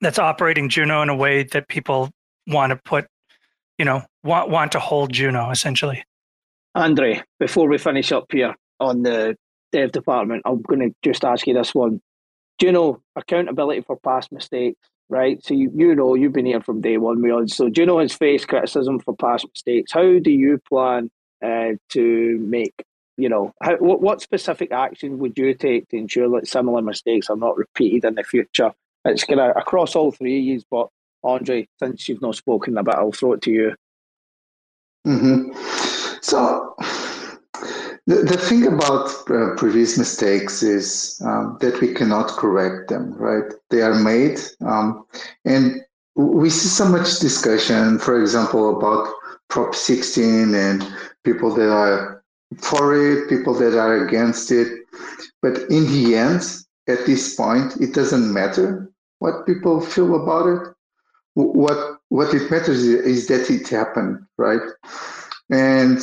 [0.00, 2.10] that's operating Juno in a way that people
[2.46, 3.06] want to put,
[3.78, 6.04] you know, want want to hold Juno essentially.
[6.74, 9.36] Andre, before we finish up here on the
[9.72, 12.00] dev department, I'm going to just ask you this one.
[12.60, 14.78] Juno accountability for past mistakes?
[15.08, 15.44] Right.
[15.44, 18.48] So you, you know you've been here from day one, we So Juno has faced
[18.48, 19.92] criticism for past mistakes?
[19.92, 21.10] How do you plan
[21.44, 22.72] uh, to make
[23.18, 27.28] you know how, what, what specific action would you take to ensure that similar mistakes
[27.28, 28.72] are not repeated in the future?
[29.04, 30.88] It's of across all three of you, but
[31.24, 33.74] Andre, since you've not spoken about, I'll throw it to you.
[35.06, 35.52] Mm-hmm.
[36.22, 36.74] So
[38.06, 43.52] the, the thing about uh, previous mistakes is um, that we cannot correct them, right?
[43.70, 44.40] They are made.
[44.64, 45.04] Um,
[45.44, 45.80] and
[46.16, 49.12] we see so much discussion, for example, about
[49.48, 50.86] Prop 16 and
[51.24, 52.24] people that are
[52.58, 54.68] for it, people that are against it.
[55.40, 56.42] But in the end,
[56.88, 60.74] at this point, it doesn't matter what people feel about it.
[61.34, 64.60] What what it matters is, is that it happened, right?
[65.50, 65.98] And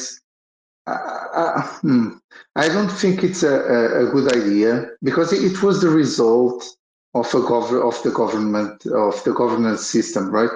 [0.89, 2.09] I, hmm,
[2.55, 6.65] I don't think it's a, a, good idea because it was the result
[7.13, 10.49] of a gov- of the government of the governance system, right?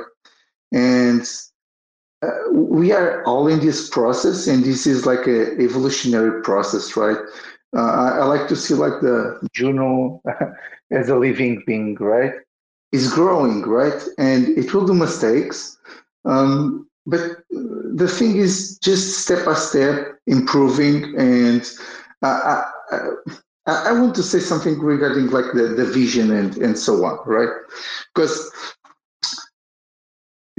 [0.72, 1.30] And
[2.22, 7.18] uh, we are all in this process, and this is like a evolutionary process, right?
[7.76, 10.22] Uh, I, I, like to see like the Juno
[10.92, 12.34] as a living being, right?
[12.92, 14.02] It's growing, right?
[14.20, 15.78] And it will do mistakes.
[16.26, 21.70] Um, but the thing is just step by step improving and
[22.22, 23.02] I, I,
[23.66, 27.50] I, want to say something regarding like the, the vision and, and so on right?
[28.14, 28.52] Because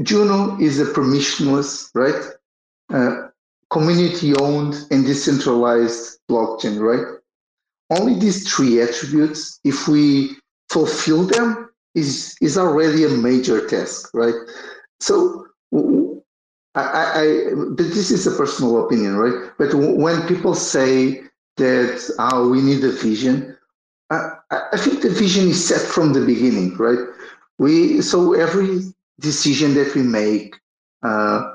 [0.02, 2.32] juno is a permissionless right
[2.92, 3.28] uh,
[3.70, 7.18] community owned and decentralized blockchain right?
[7.90, 10.36] Only these three attributes if we
[10.68, 14.34] fulfill them is is already a major task right?
[15.00, 15.46] So
[16.74, 19.50] I, I, but this is a personal opinion, right?
[19.58, 21.22] But when people say
[21.56, 23.56] that oh, we need a vision,
[24.10, 26.98] I, I think the vision is set from the beginning, right?
[27.58, 28.80] We so every
[29.20, 30.56] decision that we make,
[31.04, 31.52] uh,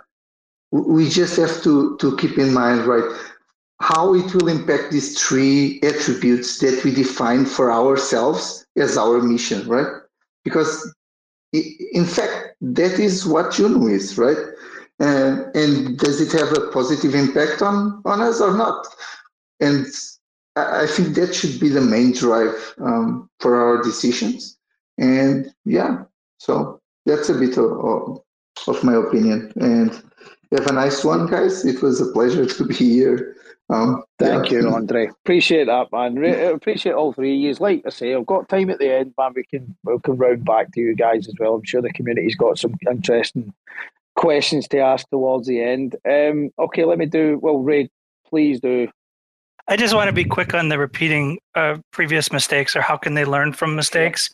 [0.71, 3.03] we just have to to keep in mind, right,
[3.81, 9.67] how it will impact these three attributes that we define for ourselves as our mission,
[9.67, 9.87] right?
[10.45, 10.93] Because
[11.51, 14.37] in fact, that is what Juno is, right?
[14.99, 18.85] Uh, and does it have a positive impact on, on us or not?
[19.61, 19.85] And
[20.55, 24.57] I, think that should be the main drive um, for our decisions.
[24.97, 26.03] And yeah,
[26.37, 28.21] so that's a bit of,
[28.67, 29.53] of my opinion.
[29.55, 29.91] And
[30.51, 31.65] have a nice one, guys.
[31.65, 33.35] It was a pleasure to be here.
[33.69, 34.61] Um, Thank yeah.
[34.61, 35.07] you, Andre.
[35.07, 36.15] Appreciate that, man.
[36.15, 37.63] Re- appreciate all three of you.
[37.63, 39.33] Like I say, I've got time at the end, man.
[39.35, 41.55] We can we can round back to you guys as well.
[41.55, 43.53] I'm sure the community's got some interesting
[44.19, 45.95] questions to ask towards the end.
[46.07, 47.39] Um, okay, let me do.
[47.41, 47.89] Well, Ray,
[48.27, 48.89] please do.
[49.69, 53.13] I just want to be quick on the repeating uh, previous mistakes, or how can
[53.13, 54.29] they learn from mistakes?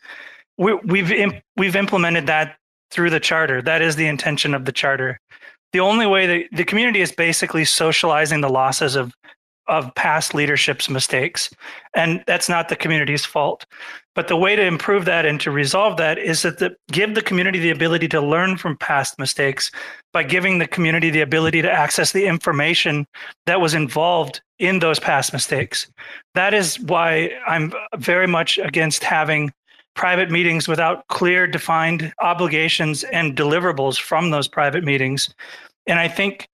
[0.58, 2.58] We, we've imp- we've implemented that
[2.89, 3.62] through the charter.
[3.62, 5.19] That is the intention of the charter.
[5.71, 9.13] The only way that the community is basically socializing the losses of
[9.67, 11.49] of past leadership's mistakes.
[11.95, 13.65] And that's not the community's fault.
[14.13, 17.21] But the way to improve that and to resolve that is that the, give the
[17.21, 19.71] community the ability to learn from past mistakes
[20.13, 23.06] by giving the community the ability to access the information
[23.46, 25.92] that was involved in those past mistakes.
[26.33, 29.52] That is why I'm very much against having
[29.96, 35.33] private meetings without clear defined obligations and deliverables from those private meetings.
[35.87, 36.48] And I think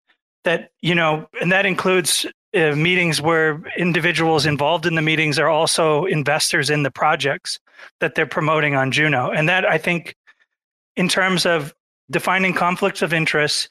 [0.43, 2.25] that you know and that includes
[2.55, 7.59] uh, meetings where individuals involved in the meetings are also investors in the projects
[7.99, 9.31] that they're promoting on Juno.
[9.31, 10.15] And that I think,
[10.95, 11.73] in terms of
[12.09, 13.69] defining conflicts of interest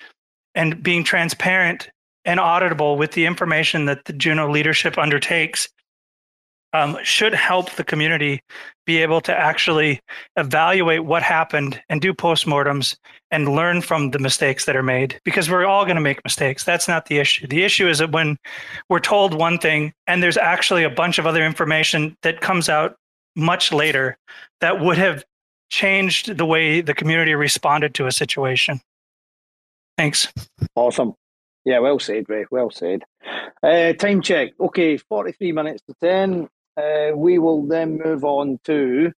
[0.55, 1.91] and being transparent
[2.25, 5.69] and auditable with the information that the Juno leadership undertakes,
[6.73, 8.43] um, should help the community
[8.87, 10.01] be able to actually
[10.37, 12.97] evaluate what happened and do postmortems
[13.31, 16.65] and learn from the mistakes that are made because we're all going to make mistakes.
[16.65, 17.47] That's not the issue.
[17.47, 18.37] The issue is that when
[18.89, 22.97] we're told one thing and there's actually a bunch of other information that comes out
[23.37, 24.17] much later
[24.61, 25.25] that would have
[25.71, 28.81] changed the way the community responded to a situation.
[29.97, 30.33] Thanks.
[30.75, 31.15] Awesome.
[31.65, 32.47] Yeah, well said, Ray.
[32.51, 33.05] Well said.
[33.63, 34.53] Uh, time check.
[34.59, 36.49] Okay, 43 minutes to 10.
[36.81, 39.13] Uh, we will then move on to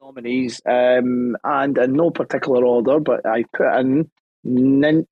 [0.00, 4.10] nominees, um, and in no particular order, but I put in
[4.44, 5.06] Nin,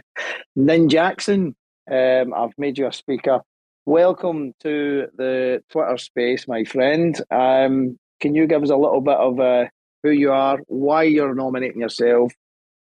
[0.56, 1.56] Nin Jackson.
[1.90, 3.40] Um, I've made you a speaker.
[3.84, 7.20] Welcome to the Twitter space, my friend.
[7.32, 9.64] Um, can you give us a little bit of uh,
[10.04, 12.32] who you are, why you're nominating yourself,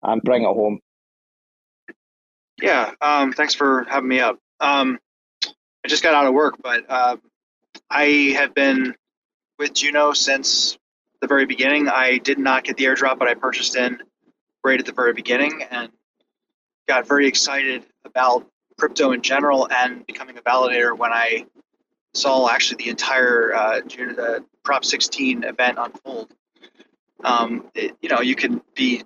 [0.03, 0.79] and bring it home?
[2.61, 4.37] Yeah, um, thanks for having me up.
[4.59, 4.99] Um,
[5.43, 7.17] I just got out of work, but uh,
[7.89, 8.95] I have been
[9.59, 10.77] with Juno since
[11.21, 11.87] the very beginning.
[11.87, 13.99] I did not get the airdrop, but I purchased in
[14.63, 15.89] right at the very beginning and
[16.87, 18.47] got very excited about
[18.77, 21.45] crypto in general and becoming a validator when I
[22.13, 26.33] saw actually the entire uh, the Prop 16 event unfold.
[27.23, 29.03] Um, it, you know, you can be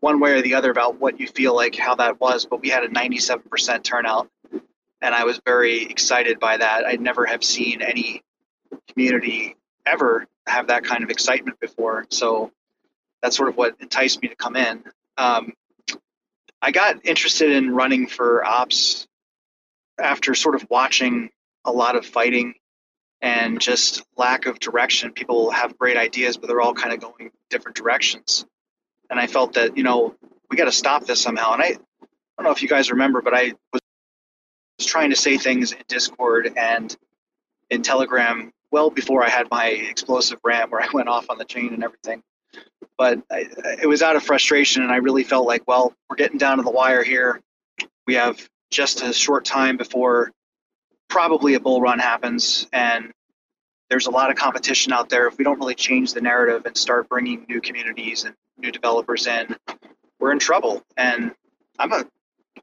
[0.00, 2.70] one way or the other about what you feel like how that was, but we
[2.70, 4.30] had a 97% turnout
[5.04, 6.86] and I was very excited by that.
[6.86, 8.22] I never have seen any
[8.88, 12.50] community ever have that kind of excitement before, so
[13.20, 14.82] that's sort of what enticed me to come in.
[15.18, 15.52] Um,
[16.62, 19.06] I got interested in running for ops
[20.00, 21.28] after sort of watching
[21.66, 22.54] a lot of fighting
[23.20, 25.12] and just lack of direction.
[25.12, 28.46] People have great ideas, but they're all kind of going different directions.
[29.10, 30.14] And I felt that, you know,
[30.50, 31.52] we got to stop this somehow.
[31.52, 31.76] And I, I
[32.38, 33.82] don't know if you guys remember, but I was
[34.78, 36.96] was trying to say things in Discord and
[37.70, 41.44] in Telegram well before I had my explosive rant where I went off on the
[41.44, 42.22] chain and everything.
[42.96, 43.46] But I,
[43.82, 46.62] it was out of frustration, and I really felt like, well, we're getting down to
[46.62, 47.40] the wire here.
[48.06, 50.32] We have just a short time before
[51.08, 53.12] probably a bull run happens, and
[53.90, 55.26] there's a lot of competition out there.
[55.26, 59.26] If we don't really change the narrative and start bringing new communities and new developers
[59.26, 59.56] in,
[60.18, 60.82] we're in trouble.
[60.96, 61.32] And
[61.78, 62.04] I'm a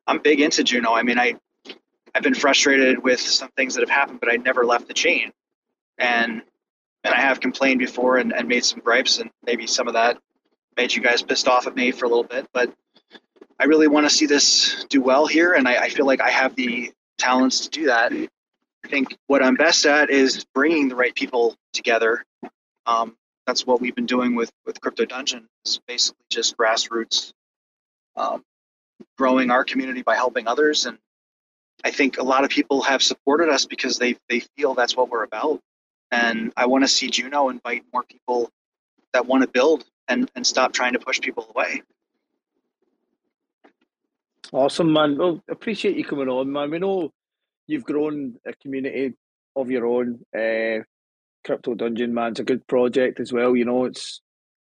[0.07, 0.93] I'm big into Juno.
[0.93, 1.35] I mean, I
[2.13, 5.31] I've been frustrated with some things that have happened, but I never left the chain.
[5.97, 6.41] And
[7.03, 10.19] and I have complained before and, and made some gripes, and maybe some of that
[10.77, 12.47] made you guys pissed off at me for a little bit.
[12.53, 12.71] But
[13.59, 16.29] I really want to see this do well here, and I, I feel like I
[16.29, 18.11] have the talents to do that.
[18.11, 22.23] I think what I'm best at is bringing the right people together.
[22.85, 23.15] Um,
[23.47, 25.47] that's what we've been doing with with Crypto Dungeon.
[25.65, 27.33] It's basically just grassroots,
[28.15, 28.43] um,
[29.17, 30.97] growing our community by helping others and
[31.83, 35.09] I think a lot of people have supported us because they they feel that's what
[35.09, 35.59] we're about.
[36.11, 38.51] And I want to see Juno invite more people
[39.13, 41.81] that want to build and, and stop trying to push people away.
[44.51, 45.17] Awesome, man.
[45.17, 46.71] Well, appreciate you coming on, man.
[46.71, 47.11] We know
[47.67, 49.13] you've grown a community
[49.55, 50.19] of your own.
[50.37, 50.83] Uh,
[51.45, 53.55] Crypto Dungeon, man, it's a good project as well.
[53.55, 54.21] You know, it's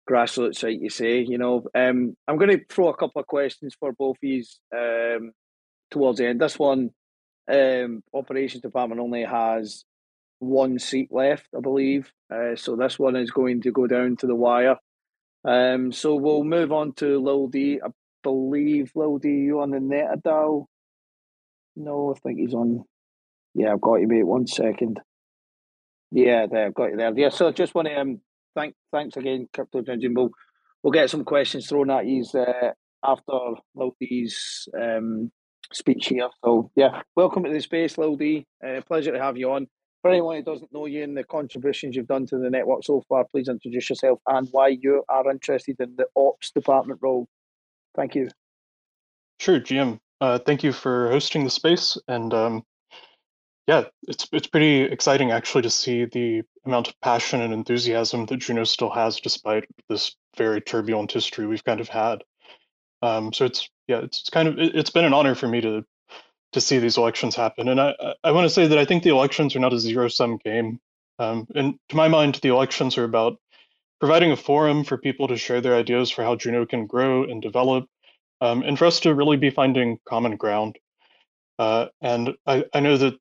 [0.09, 1.19] grassroots, like you say.
[1.21, 4.43] You know, um, I'm going to throw a couple of questions for both of you
[4.75, 5.31] um,
[5.89, 6.41] towards the end.
[6.41, 6.91] This one
[7.51, 9.85] um, operations department only has
[10.39, 12.11] one seat left, I believe.
[12.33, 14.77] Uh, so this one is going to go down to the wire.
[15.45, 17.79] Um, so we'll move on to Lil D.
[17.83, 17.89] I
[18.23, 20.67] believe Lil D, you on the net dial?
[21.75, 22.83] No, I think he's on.
[23.53, 24.23] Yeah, I've got you, mate.
[24.23, 24.99] One second.
[26.11, 27.13] Yeah, there, I've got you there.
[27.15, 28.21] Yeah, so just want to um,
[28.55, 30.13] thank thanks again, Crypto Dungeon.
[30.13, 30.31] We'll,
[30.81, 32.71] we'll get some questions thrown at you uh,
[33.03, 33.33] after
[33.75, 35.31] Lil D's um,
[35.73, 36.29] speech here.
[36.43, 38.45] So yeah, welcome to the space, Lil D.
[38.65, 39.67] Uh, pleasure to have you on.
[40.01, 43.03] For anyone who doesn't know you and the contributions you've done to the network so
[43.09, 47.27] far, please introduce yourself and why you are interested in the ops department role.
[47.95, 48.29] Thank you.
[49.39, 49.99] Sure, GM.
[50.21, 52.63] Uh, thank you for hosting the space, and um,
[53.67, 58.37] yeah, it's it's pretty exciting actually to see the amount of passion and enthusiasm that
[58.37, 62.23] Juno still has despite this very turbulent history we've kind of had.
[63.01, 65.61] Um, so it's yeah, it's, it's kind of it, has been an honor for me
[65.61, 65.85] to
[66.53, 69.09] to see these elections happen, and I I want to say that I think the
[69.09, 70.79] elections are not a zero sum game.
[71.19, 73.39] Um, and to my mind, the elections are about
[73.99, 77.41] providing a forum for people to share their ideas for how Juno can grow and
[77.41, 77.87] develop,
[78.41, 80.77] um, and for us to really be finding common ground.
[81.57, 83.15] Uh, and I, I know that,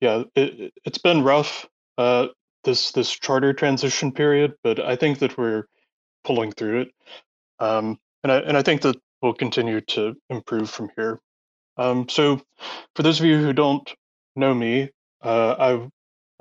[0.00, 1.68] yeah, it, it's been rough
[1.98, 2.28] uh,
[2.64, 5.66] this this charter transition period, but I think that we're
[6.24, 6.88] pulling through it.
[7.58, 11.20] Um, and I and I think that will continue to improve from here.
[11.76, 12.40] Um, so,
[12.94, 13.88] for those of you who don't
[14.36, 14.90] know me,
[15.22, 15.88] uh, I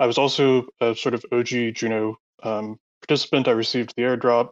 [0.04, 3.48] I was also a sort of OG Juno um, participant.
[3.48, 4.50] I received the airdrop,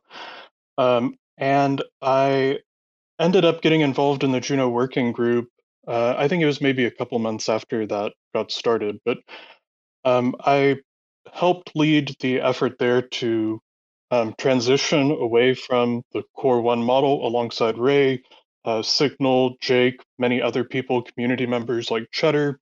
[0.78, 2.59] um, and I
[3.19, 5.49] ended up getting involved in the Juno working group.
[5.88, 9.19] Uh, I think it was maybe a couple months after that got started, but
[10.03, 10.78] um, I
[11.34, 13.61] helped lead the effort there to
[14.12, 18.22] um, transition away from the Core One model alongside Ray,
[18.66, 22.60] uh, Signal, Jake, many other people, community members like Cheddar,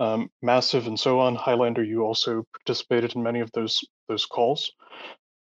[0.00, 1.34] um, Massive, and so on.
[1.34, 4.72] Highlander, you also participated in many of those those calls,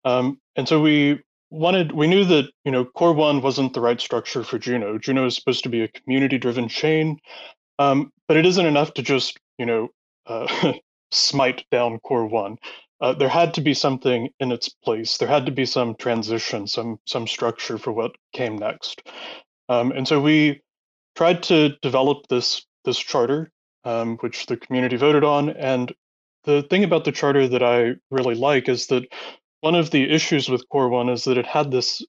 [0.06, 4.00] um, and so we wanted we knew that you know Core One wasn't the right
[4.00, 4.98] structure for Juno.
[4.98, 7.18] Juno is supposed to be a community-driven chain,
[7.80, 9.90] um, but it isn't enough to just you know
[10.26, 10.74] uh,
[11.12, 12.58] smite down Core One
[13.04, 15.18] uh, there had to be something in its place.
[15.18, 19.06] There had to be some transition, some some structure for what came next.
[19.68, 20.62] Um, and so we
[21.16, 23.52] tried to develop this this charter,
[23.84, 25.50] um, which the community voted on.
[25.50, 25.94] And
[26.46, 29.04] the thing about the charter that I really like is that
[29.60, 32.06] one of the issues with Core One is that it had this,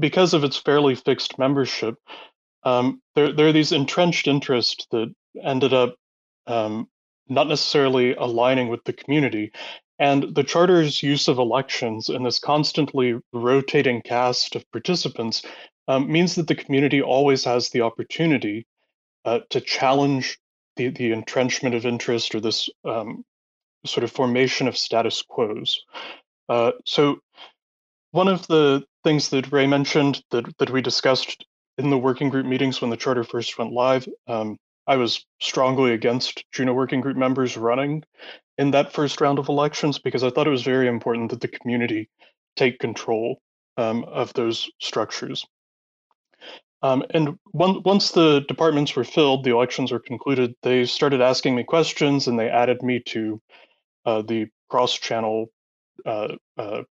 [0.00, 1.94] because of its fairly fixed membership,
[2.64, 5.14] um, there there are these entrenched interests that
[5.44, 5.94] ended up
[6.48, 6.88] um,
[7.30, 9.52] not necessarily aligning with the community.
[9.98, 15.42] And the charter's use of elections and this constantly rotating cast of participants
[15.88, 18.66] um, means that the community always has the opportunity
[19.24, 20.38] uh, to challenge
[20.76, 23.24] the, the entrenchment of interest or this um,
[23.84, 25.80] sort of formation of status quos.
[26.48, 27.18] Uh, so,
[28.12, 31.44] one of the things that Ray mentioned that, that we discussed
[31.78, 34.58] in the working group meetings when the charter first went live um,
[34.90, 38.02] I was strongly against Juno Working Group members running
[38.58, 41.46] in that first round of elections because I thought it was very important that the
[41.46, 42.10] community
[42.56, 43.40] take control
[43.76, 45.46] um, of those structures.
[46.82, 51.54] Um, and one, once the departments were filled, the elections were concluded, they started asking
[51.54, 53.40] me questions and they added me to
[54.06, 55.52] uh, the cross-channel,
[56.04, 56.82] uh, uh,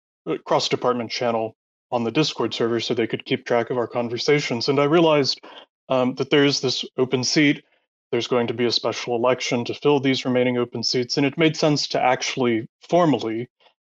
[0.45, 1.53] cross-department channel
[1.91, 4.69] on the Discord server so they could keep track of our conversations.
[4.69, 5.41] And I realized
[5.89, 7.61] um, that there's this open seat
[8.11, 11.37] there's going to be a special election to fill these remaining open seats, and it
[11.37, 13.47] made sense to actually formally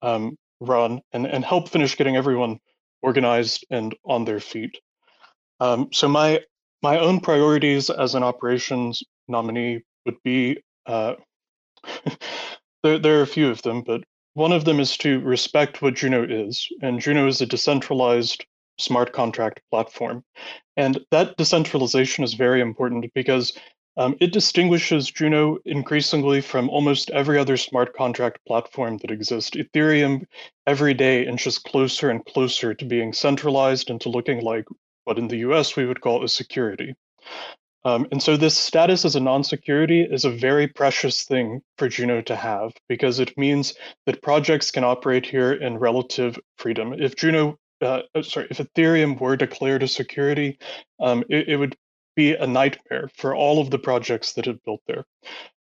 [0.02, 2.60] um, run and, and help finish getting everyone
[3.02, 4.78] organized and on their feet.
[5.60, 6.42] Um, so my
[6.82, 11.14] my own priorities as an operations nominee would be uh,
[12.84, 13.00] there.
[13.00, 14.02] There are a few of them, but
[14.34, 18.46] one of them is to respect what Juno is, and Juno is a decentralized
[18.80, 20.24] smart contract platform,
[20.78, 23.54] and that decentralization is very important because
[23.98, 29.52] um, it distinguishes Juno increasingly from almost every other smart contract platform that exists.
[29.52, 30.26] Ethereum
[30.66, 34.66] every day inches closer and closer to being centralized and to looking like
[35.04, 36.96] what in the US we would call a security.
[37.84, 42.22] Um, and so this status as a non-security is a very precious thing for Juno
[42.22, 43.74] to have because it means
[44.06, 46.94] that projects can operate here in relative freedom.
[46.94, 50.60] If Juno, uh, sorry, if Ethereum were declared a security,
[51.00, 51.76] um, it, it, would
[52.16, 55.06] be a nightmare for all of the projects that have built there.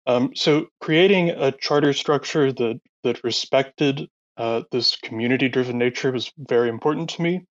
[0.06, 6.70] Um, so creating a charter structure that that respected uh, this community-driven nature was very
[6.70, 7.46] important to me.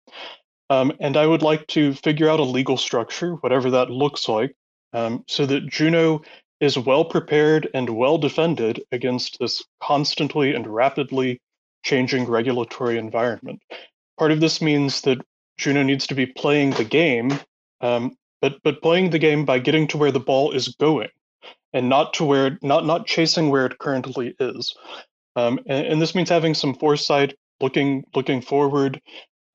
[0.71, 4.57] Um, and I would like to figure out a legal structure, whatever that looks like,
[4.95, 6.23] um, so that Juno
[6.61, 11.41] is well prepared and well defended against this constantly and rapidly
[11.85, 13.61] changing regulatory environment.
[14.19, 15.19] Part of this means that
[15.59, 17.39] Juno needs to be playing the game
[17.81, 21.09] um, but but playing the game by getting to where the ball is going
[21.73, 24.75] and not to where not not chasing where it currently is.
[25.35, 29.01] Um, and, and, this means having some foresight looking looking forward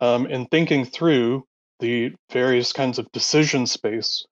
[0.02, 1.46] um, and thinking through
[1.80, 4.26] the various kinds of decision space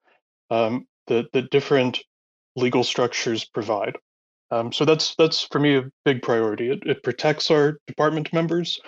[0.50, 2.00] um, that that different
[2.56, 3.96] legal structures provide.
[4.50, 6.72] Um, so that's that's for me a big priority.
[6.72, 8.80] It, it protects our department members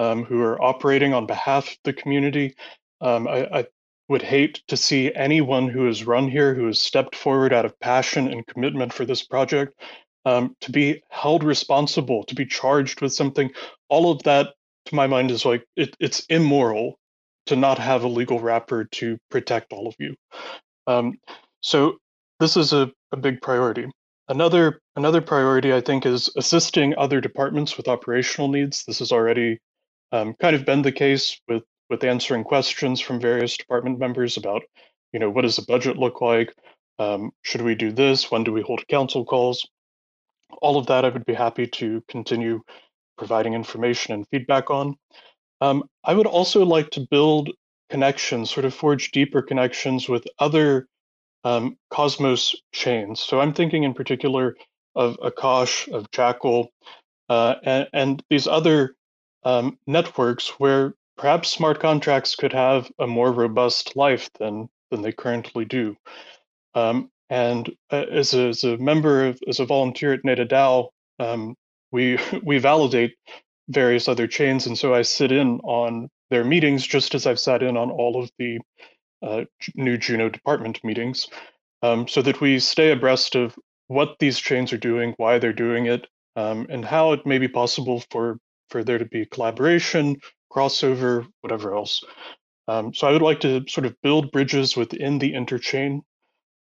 [0.00, 2.54] um, who are operating on behalf of the community.
[3.00, 3.66] Um, I, I,
[4.10, 7.78] would hate to see anyone who has run here, who has stepped forward out of
[7.78, 9.72] passion and commitment for this project,
[10.24, 13.48] um, to be held responsible, to be charged with something.
[13.88, 14.48] All of that,
[14.86, 16.98] to my mind, is like it, it's immoral
[17.46, 20.16] to not have a legal wrapper to protect all of you.
[20.88, 21.18] Um,
[21.60, 21.98] so
[22.40, 23.86] this is a, a big priority.
[24.28, 28.84] Another another priority, I think, is assisting other departments with operational needs.
[28.84, 29.58] This has already
[30.10, 34.62] um, kind of been the case with with answering questions from various department members about,
[35.12, 36.54] you know, what does the budget look like?
[36.98, 38.30] Um, should we do this?
[38.30, 39.68] When do we hold council calls?
[40.62, 42.62] All of that I would be happy to continue
[43.18, 44.94] providing information and feedback on.
[45.60, 47.50] Um, I would also like to build
[47.90, 50.86] connections, sort of forge deeper connections with other
[51.44, 53.20] um, Cosmos chains.
[53.20, 54.56] So I'm thinking in particular
[54.94, 56.70] of Akash, of Jackal,
[57.28, 58.94] uh, and, and, these other
[59.44, 65.12] um, networks where perhaps smart contracts could have a more robust life than than they
[65.12, 65.96] currently do.
[66.74, 70.88] Um, and uh, as, a, as a member of, as a volunteer at Neta DAO,
[71.20, 71.54] um,
[71.92, 73.14] we we validate
[73.68, 77.62] various other chains, and so I sit in on their meetings just as I've sat
[77.62, 78.58] in on all of the
[79.22, 79.44] uh,
[79.74, 81.28] new Juno department meetings,
[81.82, 83.56] um, so that we stay abreast of
[83.86, 86.06] what these chains are doing, why they're doing it,
[86.36, 88.38] um, and how it may be possible for
[88.70, 90.16] for there to be collaboration,
[90.52, 92.02] crossover, whatever else.
[92.68, 96.02] Um, so I would like to sort of build bridges within the interchain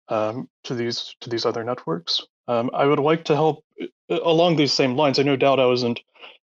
[0.09, 2.22] um, to these to these other networks.
[2.47, 3.87] Um, I would like to help uh,
[4.22, 5.18] along these same lines.
[5.18, 6.01] I know DAO isn't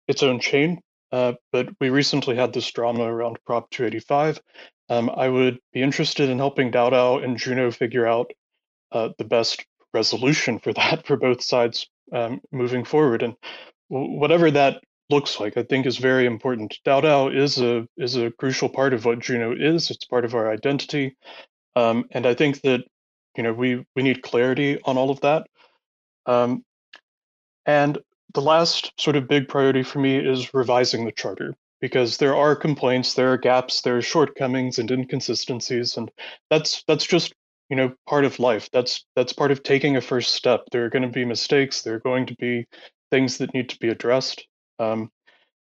[0.08, 0.80] its own chain,
[1.12, 4.40] uh, but we recently had this drama around Prop 285.
[4.88, 8.30] Um, I would be interested in helping DAO and Juno figure out
[8.92, 13.22] uh, the best resolution for that for both sides um, moving forward.
[13.22, 13.36] And
[13.88, 16.78] whatever that looks like, I think is very important.
[16.84, 19.90] DAO is a is a crucial part of what Juno is.
[19.90, 21.16] It's part of our identity,
[21.76, 22.84] um, and I think that
[23.36, 25.46] you know we we need clarity on all of that.
[26.26, 26.64] Um,
[27.66, 27.98] and
[28.34, 32.54] the last sort of big priority for me is revising the charter because there are
[32.54, 36.10] complaints, there are gaps, there are shortcomings and inconsistencies, and
[36.50, 37.34] that's that's just
[37.68, 38.68] you know part of life.
[38.72, 40.62] That's that's part of taking a first step.
[40.72, 41.82] There are going to be mistakes.
[41.82, 42.66] There are going to be
[43.10, 44.46] things that need to be addressed.
[44.80, 45.10] Um,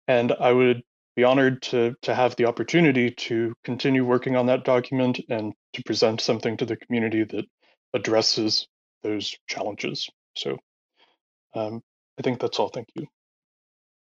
[0.08, 0.84] and I would
[1.16, 5.84] be honored to to have the opportunity to continue working on that document and to
[5.84, 7.46] present something to the community that
[7.94, 8.68] addresses
[9.04, 10.08] those challenges.
[10.36, 10.58] So
[11.56, 11.82] um,
[12.20, 12.70] I think that's all.
[12.70, 13.08] Thank you.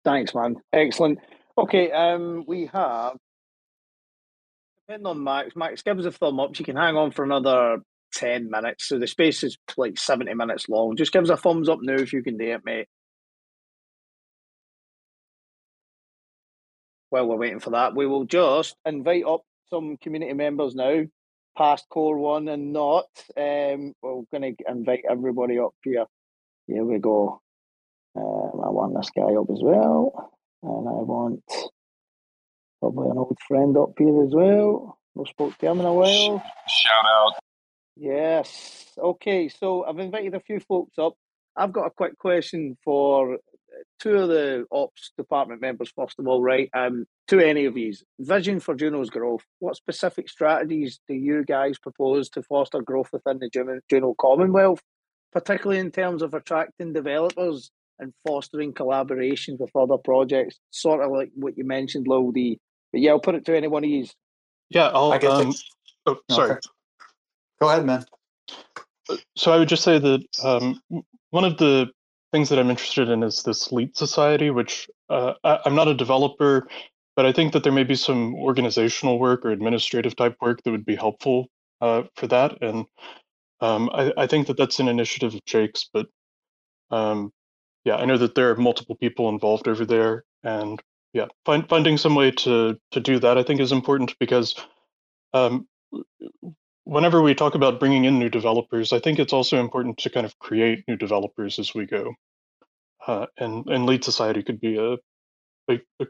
[0.04, 0.56] Thanks, man.
[0.72, 1.20] Excellent.
[1.56, 3.16] Okay, um, we have
[4.86, 5.54] depending on Max.
[5.56, 6.58] Max, give us a thumb up.
[6.58, 7.78] You can hang on for another
[8.12, 8.88] ten minutes.
[8.88, 10.96] So the space is like seventy minutes long.
[10.96, 12.88] Just give us a thumbs up now if you can do it, mate.
[17.10, 21.04] While we're waiting for that, we will just invite up some community members now,
[21.56, 23.06] past core one and not.
[23.36, 26.04] Um, we're going to invite everybody up here.
[26.66, 27.40] Here we go.
[28.14, 30.32] Um, I want this guy up as well.
[30.62, 31.42] And I want
[32.80, 34.98] probably an old friend up here as well.
[35.14, 36.42] No spoke to him in a while.
[36.68, 37.34] Shout out.
[37.96, 38.92] Yes.
[38.98, 41.14] Okay, so I've invited a few folks up.
[41.56, 43.38] I've got a quick question for
[44.00, 46.70] two of the ops department members, first of all, right?
[46.74, 49.42] Um, to any of these, vision for Juno's growth.
[49.58, 54.80] What specific strategies do you guys propose to foster growth within the Juno, Juno Commonwealth,
[55.32, 60.58] particularly in terms of attracting developers and fostering collaborations with other projects?
[60.70, 62.58] Sort of like what you mentioned, Lil D.
[62.92, 64.14] But yeah, I'll put it to any one of these.
[64.70, 65.12] Yeah, I'll.
[65.12, 65.54] I guess um,
[66.06, 66.50] oh, sorry.
[66.52, 66.60] Okay.
[67.60, 68.04] Go ahead, man.
[69.36, 70.80] So I would just say that um,
[71.30, 71.90] one of the
[72.32, 75.94] things that I'm interested in is this Leet Society, which uh, I, am not a
[75.94, 76.68] developer,
[77.16, 80.70] but I think that there may be some organizational work or administrative type work that
[80.70, 81.48] would be helpful
[81.80, 82.62] uh, for that.
[82.62, 82.86] And
[83.60, 86.06] um, I, I, think that that's an initiative of Jake's, but
[86.90, 87.32] um,
[87.84, 90.80] yeah, I know that there are multiple people involved over there, and
[91.12, 94.54] yeah, find, finding some way to to do that I think is important because
[95.34, 95.66] um,
[96.88, 100.24] whenever we talk about bringing in new developers, I think it's also important to kind
[100.24, 102.14] of create new developers as we go.
[103.06, 104.94] Uh, and and Leet Society could be a,
[105.70, 106.06] a, a,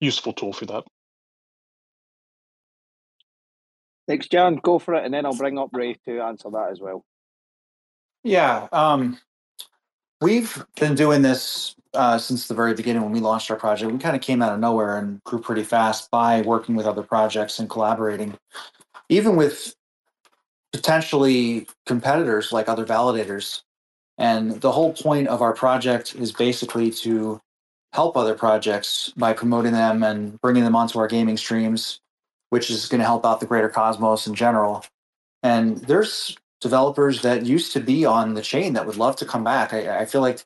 [0.00, 0.84] useful tool for that.
[4.08, 4.56] Thanks, John.
[4.56, 7.04] Go for it, and then I'll bring up Ray to answer that as well.
[8.24, 9.18] Yeah, um,
[10.20, 13.92] we've been doing this uh, since the very beginning when we launched our project.
[13.92, 17.02] We kind of came out of nowhere and grew pretty fast by working with other
[17.02, 18.36] projects and collaborating.
[19.08, 19.74] Even with
[20.72, 23.62] potentially competitors like other validators.
[24.18, 27.40] And the whole point of our project is basically to
[27.92, 32.00] help other projects by promoting them and bringing them onto our gaming streams,
[32.50, 34.84] which is going to help out the greater cosmos in general.
[35.42, 39.42] And there's developers that used to be on the chain that would love to come
[39.42, 39.72] back.
[39.72, 40.44] I, I feel like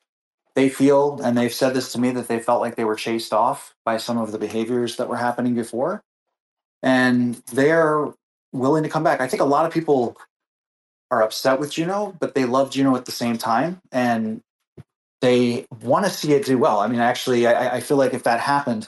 [0.55, 3.33] they feel, and they've said this to me, that they felt like they were chased
[3.33, 6.01] off by some of the behaviors that were happening before.
[6.81, 8.13] And they're
[8.55, 9.21] willing to come back.
[9.21, 10.17] I think a lot of people
[11.11, 14.41] are upset with Juno, but they love Juno at the same time, and
[15.21, 16.79] they want to see it do well.
[16.79, 18.87] I mean, actually, I, I, feel like if that happened,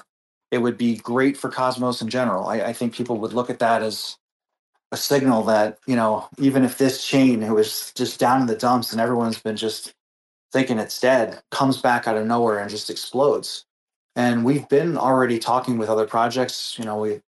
[0.52, 2.48] it would be great for Cosmos in general.
[2.48, 4.18] I, I, think people would look at that as
[4.92, 8.56] a signal that you know, even if this chain, who is just down in the
[8.56, 9.94] dumps and everyone's been just
[10.52, 13.66] thinking it's dead, comes back out of nowhere and just explodes.
[14.16, 16.78] And we've been already talking with other projects.
[16.80, 17.22] You know, we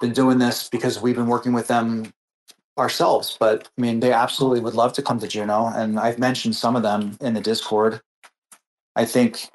[0.00, 2.12] been doing this because we've been working with them
[2.78, 3.36] ourselves.
[3.38, 6.76] But I mean, they absolutely would love to come to Juno, and I've mentioned some
[6.76, 8.00] of them in the Discord.
[8.94, 9.50] I think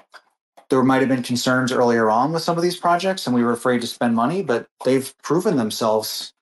[0.69, 3.51] there might have been concerns earlier on with some of these projects, and we were
[3.51, 6.33] afraid to spend money, but they've proven themselves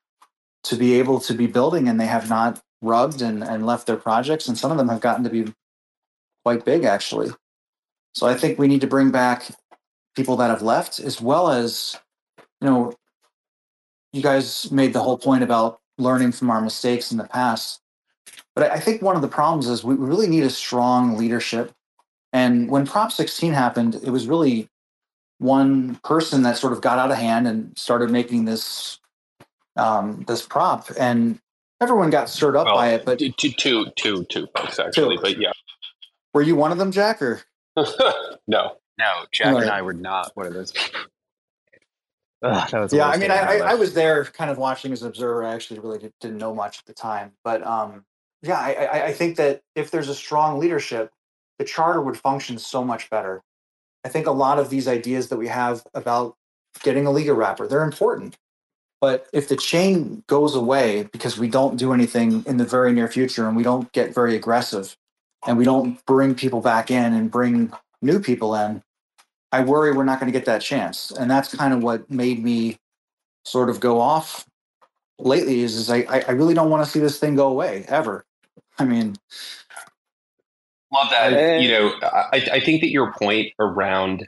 [0.63, 3.97] to be able to be building, and they have not rubbed and, and left their
[3.97, 5.53] projects, and some of them have gotten to be
[6.43, 7.29] quite big actually.
[8.13, 9.51] So I think we need to bring back
[10.15, 11.97] people that have left, as well as,
[12.59, 12.93] you know,
[14.13, 17.81] you guys made the whole point about learning from our mistakes in the past.
[18.55, 21.71] But I think one of the problems is we really need a strong leadership.
[22.33, 24.69] And when Prop 16 happened, it was really
[25.39, 28.99] one person that sort of got out of hand and started making this
[29.77, 31.39] um, this prop, and
[31.79, 33.05] everyone got stirred up Well, by it.
[33.05, 35.51] But two, two, two, two folks actually, but yeah.
[36.33, 37.21] were you one of them, Jack?
[37.21, 37.41] Or
[38.47, 39.63] no, No, Jack Right.
[39.63, 40.99] and I were not one of those people.
[42.43, 45.03] Ugh, that was yeah, I mean, I, I, I was there, kind of watching as
[45.03, 45.43] an observer.
[45.43, 48.03] I actually really did, didn't know much at the time, but um,
[48.41, 51.11] yeah, I, I, I think that if there's a strong leadership,
[51.59, 53.43] the charter would function so much better.
[54.03, 56.35] I think a lot of these ideas that we have about
[56.81, 58.37] getting a legal wrapper, they're important.
[58.99, 63.07] But if the chain goes away because we don't do anything in the very near
[63.07, 64.95] future and we don't get very aggressive
[65.45, 68.83] and we don't bring people back in and bring new people in,
[69.51, 71.11] I worry we're not going to get that chance.
[71.11, 72.77] And that's kind of what made me
[73.43, 74.45] sort of go off
[75.19, 77.85] lately is, is I, I I really don't want to see this thing go away
[77.87, 78.25] ever.
[78.79, 79.15] I mean,
[80.91, 81.61] Love that.
[81.61, 84.27] You know, I, I think that your point around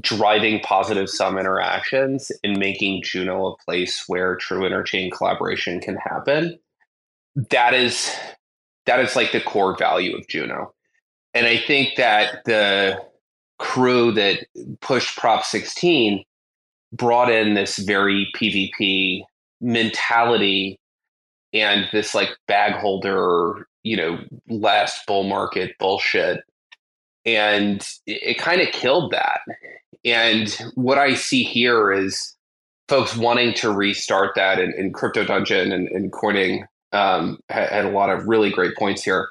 [0.00, 6.58] driving positive sum interactions and making Juno a place where true interchain collaboration can happen,
[7.50, 8.14] that is
[8.84, 10.74] that is like the core value of Juno.
[11.32, 13.02] And I think that the
[13.58, 14.46] crew that
[14.80, 16.24] pushed Prop 16
[16.92, 19.22] brought in this very PvP
[19.60, 20.78] mentality
[21.52, 26.40] and this like bag holder, you know, last bull market bullshit.
[27.24, 29.40] And it, it kind of killed that.
[30.04, 32.36] And what I see here is
[32.88, 37.90] folks wanting to restart that and crypto dungeon and, and coining um, had, had a
[37.90, 39.28] lot of really great points here.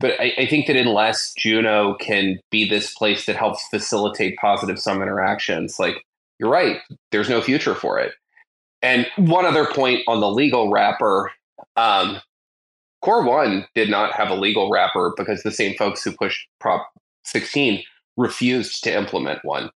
[0.00, 4.78] But I, I think that unless Juno can be this place that helps facilitate positive
[4.78, 5.96] sum interactions, like
[6.38, 6.78] you're right,
[7.10, 8.12] there's no future for it.
[8.80, 11.32] And one other point on the legal wrapper,
[11.76, 12.20] um,
[13.02, 16.88] Core One did not have a legal wrapper because the same folks who pushed Prop
[17.24, 17.82] 16
[18.16, 19.70] refused to implement one.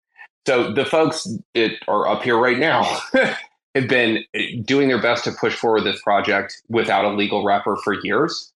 [0.47, 2.83] So the folks that are up here right now
[3.75, 4.23] have been
[4.65, 8.51] doing their best to push forward this project without a legal wrapper for years.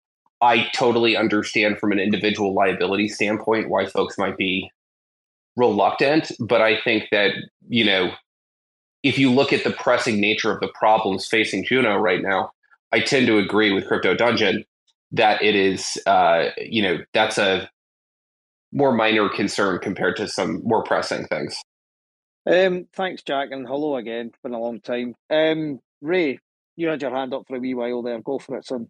[0.42, 4.72] I totally understand from an individual liability standpoint why folks might be
[5.56, 7.32] reluctant, but I think that,
[7.68, 8.12] you know,
[9.04, 12.52] if you look at the pressing nature of the problems facing Juno right now,
[12.92, 14.66] I tend to agree with Crypto Dungeon
[15.12, 17.70] that it is, uh, you know, that's a
[18.72, 21.62] more minor concern compared to some more pressing things.
[22.46, 24.32] Um, thanks, Jack, and hello again.
[24.44, 25.16] Been a long time.
[25.30, 26.40] Um, Ray,
[26.76, 28.20] you had your hand up for a wee while there.
[28.22, 28.88] Go for it, son.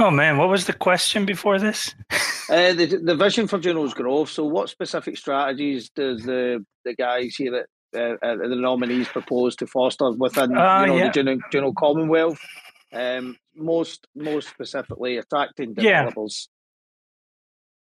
[0.00, 1.94] Oh man, what was the question before this?
[2.50, 4.30] Uh, the the vision for Juno's growth.
[4.30, 9.54] So, what specific strategies does the the guys here at uh, uh, the nominees propose
[9.56, 11.04] to foster within Uh, you know yeah.
[11.08, 12.38] the Juno, Juno Commonwealth?
[12.90, 16.04] Um, most most specifically, attracting Yeah.
[16.04, 16.48] developers.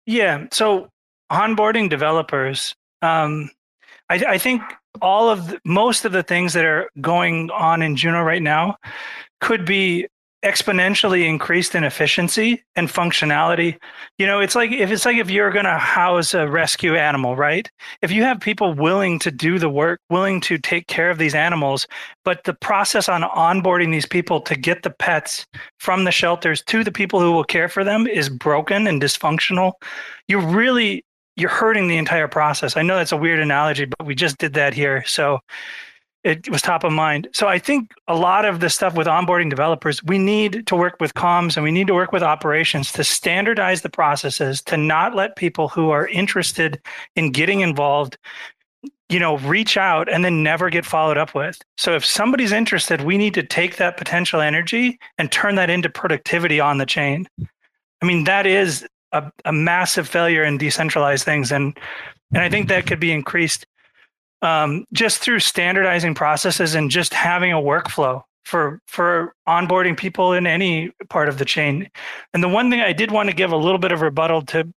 [0.07, 0.47] Yeah.
[0.53, 0.91] So
[1.33, 3.51] onboarding developers, um,
[4.11, 4.63] I, I think
[5.01, 8.77] all of the, most of the things that are going on in Juno right now
[9.41, 10.07] could be
[10.45, 13.79] exponentially increased in efficiency and functionality.
[14.19, 17.37] You know, it's like if it's like if you're going to house a rescue animal,
[17.37, 17.71] right?
[18.03, 21.35] If you have people willing to do the work, willing to take care of these
[21.35, 21.87] animals,
[22.25, 25.47] but the process on onboarding these people to get the pets
[25.79, 29.73] from the shelters to the people who will care for them is broken and dysfunctional,
[30.27, 31.05] You're really
[31.37, 32.77] you're hurting the entire process.
[32.77, 35.03] I know that's a weird analogy, but we just did that here.
[35.07, 35.39] So
[36.25, 37.29] it was top of mind.
[37.33, 40.97] So I think a lot of the stuff with onboarding developers, we need to work
[41.01, 45.17] with comms and we need to work with operations to standardize the processes, to not
[45.17, 46.81] let people who are interested
[47.17, 48.19] in getting involved,
[49.09, 51.61] you know, reach out and then never get followed up with.
[51.77, 55.91] So if somebody's interested, we need to take that potential energy and turn that into
[55.91, 57.27] productivity on the chain.
[58.01, 61.51] I mean, that is a, a massive failure in decentralized things.
[61.51, 61.77] And
[62.33, 63.67] and I think that could be increased
[64.43, 70.47] um, just through standardizing processes and just having a workflow for for onboarding people in
[70.47, 71.89] any part of the chain.
[72.35, 74.73] And the one thing I did want to give a little bit of rebuttal to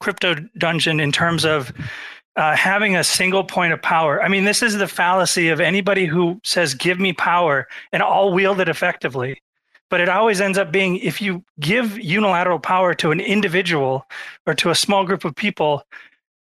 [0.00, 1.72] Crypto Dungeon in terms of
[2.36, 4.22] uh, having a single point of power.
[4.22, 8.32] I mean, this is the fallacy of anybody who says, "Give me power," and I'll
[8.32, 9.40] wield it effectively.
[9.92, 14.06] but it always ends up being if you give unilateral power to an individual
[14.46, 15.82] or to a small group of people,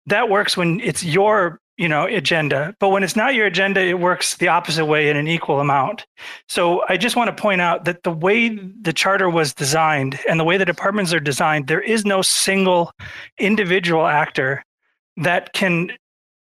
[0.05, 2.73] that works when it's your you know agenda.
[2.79, 6.07] But when it's not your agenda it works the opposite way in an equal amount.
[6.47, 10.39] So i just want to point out that the way the charter was designed and
[10.39, 12.91] the way the departments are designed there is no single
[13.37, 14.63] individual actor
[15.17, 15.91] that can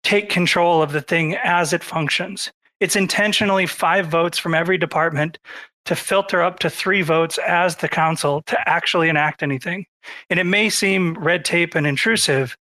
[0.04, 2.52] take control of the thing as it functions.
[2.78, 5.38] It's intentionally five votes from every department
[5.86, 9.86] to filter up to three votes as the council to actually enact anything.
[10.30, 12.56] And it may seem red tape and intrusive,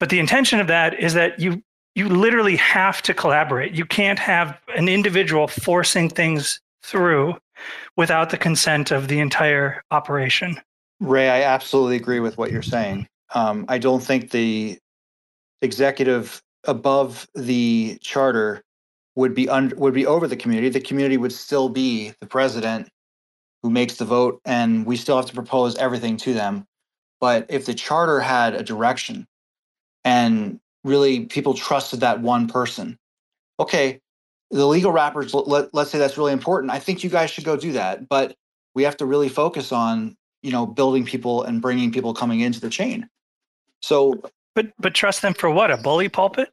[0.00, 1.62] but the intention of that is that you
[1.96, 3.72] you literally have to collaborate.
[3.72, 7.34] You can't have an individual forcing things through
[7.96, 10.60] without the consent of the entire operation.
[11.00, 13.08] Ray, I absolutely agree with what you're saying.
[13.34, 14.78] Um, I don't think the
[15.62, 18.62] executive above the charter
[19.14, 20.68] would be would be over the community.
[20.68, 22.90] The community would still be the president
[23.62, 26.66] who makes the vote, and we still have to propose everything to them.
[27.20, 29.26] But if the charter had a direction
[30.04, 32.98] and really people trusted that one person,
[33.58, 34.00] okay,
[34.50, 36.72] the legal wrappers, let, let's say that's really important.
[36.72, 38.08] I think you guys should go do that.
[38.08, 38.34] But
[38.74, 42.60] we have to really focus on, you know, building people and bringing people coming into
[42.60, 43.08] the chain.
[43.82, 44.22] So,
[44.54, 45.70] but but trust them for what?
[45.70, 46.48] A bully pulpit?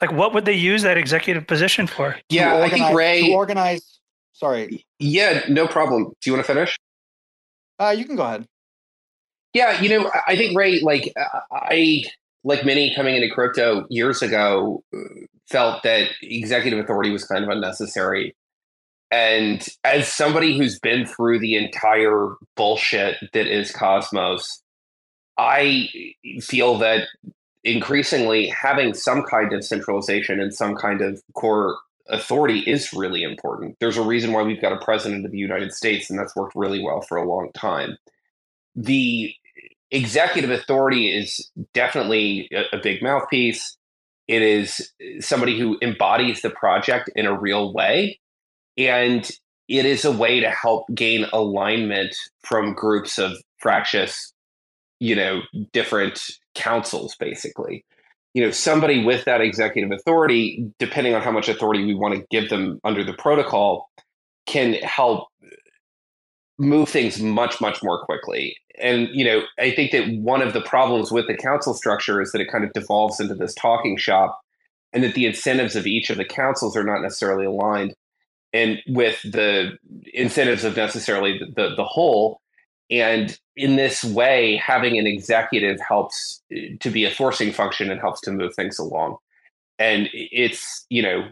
[0.00, 2.16] Like, what would they use that executive position for?
[2.28, 3.26] Yeah, organize, I think Ray.
[3.28, 4.00] to organize.
[4.32, 4.84] Sorry.
[4.98, 6.12] Yeah, no problem.
[6.20, 6.76] Do you want to finish?
[7.78, 8.46] Uh, you can go ahead.
[9.54, 11.14] Yeah, you know, I think Ray, like
[11.50, 12.04] I,
[12.46, 14.82] like many coming into crypto years ago,
[15.48, 18.36] felt that executive authority was kind of unnecessary.
[19.10, 24.62] And as somebody who's been through the entire bullshit that is Cosmos,
[25.36, 25.88] I
[26.40, 27.08] feel that
[27.64, 31.76] increasingly having some kind of centralization and some kind of core
[32.08, 33.76] authority is really important.
[33.80, 36.54] There's a reason why we've got a president of the United States, and that's worked
[36.54, 37.96] really well for a long time.
[38.76, 39.34] The
[39.90, 43.76] executive authority is definitely a, a big mouthpiece.
[44.28, 48.18] It is somebody who embodies the project in a real way.
[48.76, 49.28] And
[49.68, 54.32] it is a way to help gain alignment from groups of fractious,
[55.00, 55.40] you know,
[55.72, 56.20] different
[56.54, 57.84] councils, basically.
[58.34, 62.26] You know, somebody with that executive authority, depending on how much authority we want to
[62.30, 63.88] give them under the protocol,
[64.46, 65.28] can help
[66.58, 68.56] move things much, much more quickly.
[68.80, 72.32] And, you know, I think that one of the problems with the council structure is
[72.32, 74.40] that it kind of devolves into this talking shop
[74.92, 77.94] and that the incentives of each of the councils are not necessarily aligned
[78.52, 79.76] and with the
[80.14, 82.40] incentives of necessarily the, the, the whole.
[82.90, 88.00] And in this way, having an executive helps uh, to be a forcing function and
[88.00, 89.16] helps to move things along.
[89.78, 91.28] And it's, you know,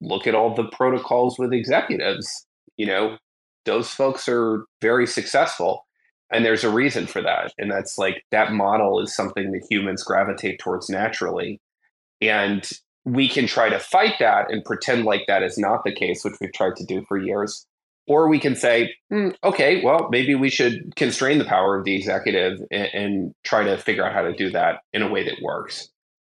[0.00, 2.46] look at all the protocols with executives.
[2.76, 3.18] You know,
[3.64, 5.86] those folks are very successful.
[6.30, 7.52] And there's a reason for that.
[7.58, 11.60] And that's like that model is something that humans gravitate towards naturally.
[12.20, 12.68] And
[13.04, 16.34] we can try to fight that and pretend like that is not the case, which
[16.40, 17.66] we've tried to do for years.
[18.06, 21.94] Or we can say, mm, okay, well, maybe we should constrain the power of the
[21.94, 25.42] executive and, and, try to figure out how to do that in a way that
[25.42, 25.90] works.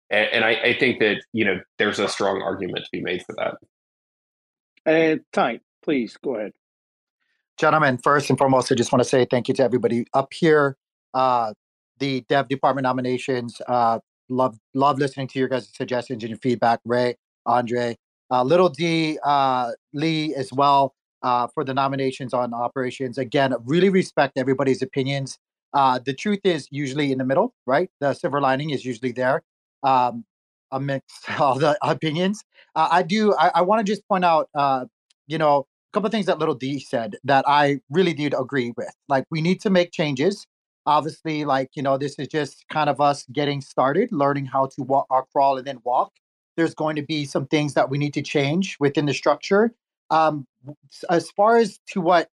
[0.09, 3.23] And, and I, I, think that you know there's a strong argument to be made
[3.23, 3.57] for that.
[4.91, 6.53] Uh, Ty, please go ahead.
[7.59, 10.77] Gentlemen, first and foremost, I just want to say thank you to everybody up here.
[11.13, 11.53] Uh,
[11.99, 13.61] the dev department nominations.
[13.67, 13.99] Uh,
[14.29, 16.79] love love listening to your guys' suggestions and your feedback.
[16.85, 17.97] Ray, Andre,
[18.31, 23.17] uh, Little D, uh, Lee as well uh, for the nominations on operations.
[23.17, 25.37] Again, really respect everybody's opinions.
[25.73, 27.89] Uh, the truth is usually in the middle, right?
[27.99, 29.43] The silver lining is usually there
[29.83, 30.23] um,
[30.71, 32.41] amidst all the opinions.
[32.73, 33.35] Uh, I do.
[33.35, 34.85] I, I want to just point out, uh,
[35.27, 38.93] you know, couple of things that Little D said that I really did agree with.
[39.07, 40.45] Like, we need to make changes.
[40.85, 44.83] Obviously, like you know, this is just kind of us getting started, learning how to
[44.83, 46.11] walk, uh, crawl, and then walk.
[46.57, 49.73] There's going to be some things that we need to change within the structure
[50.11, 50.47] um,
[51.09, 52.29] as far as to what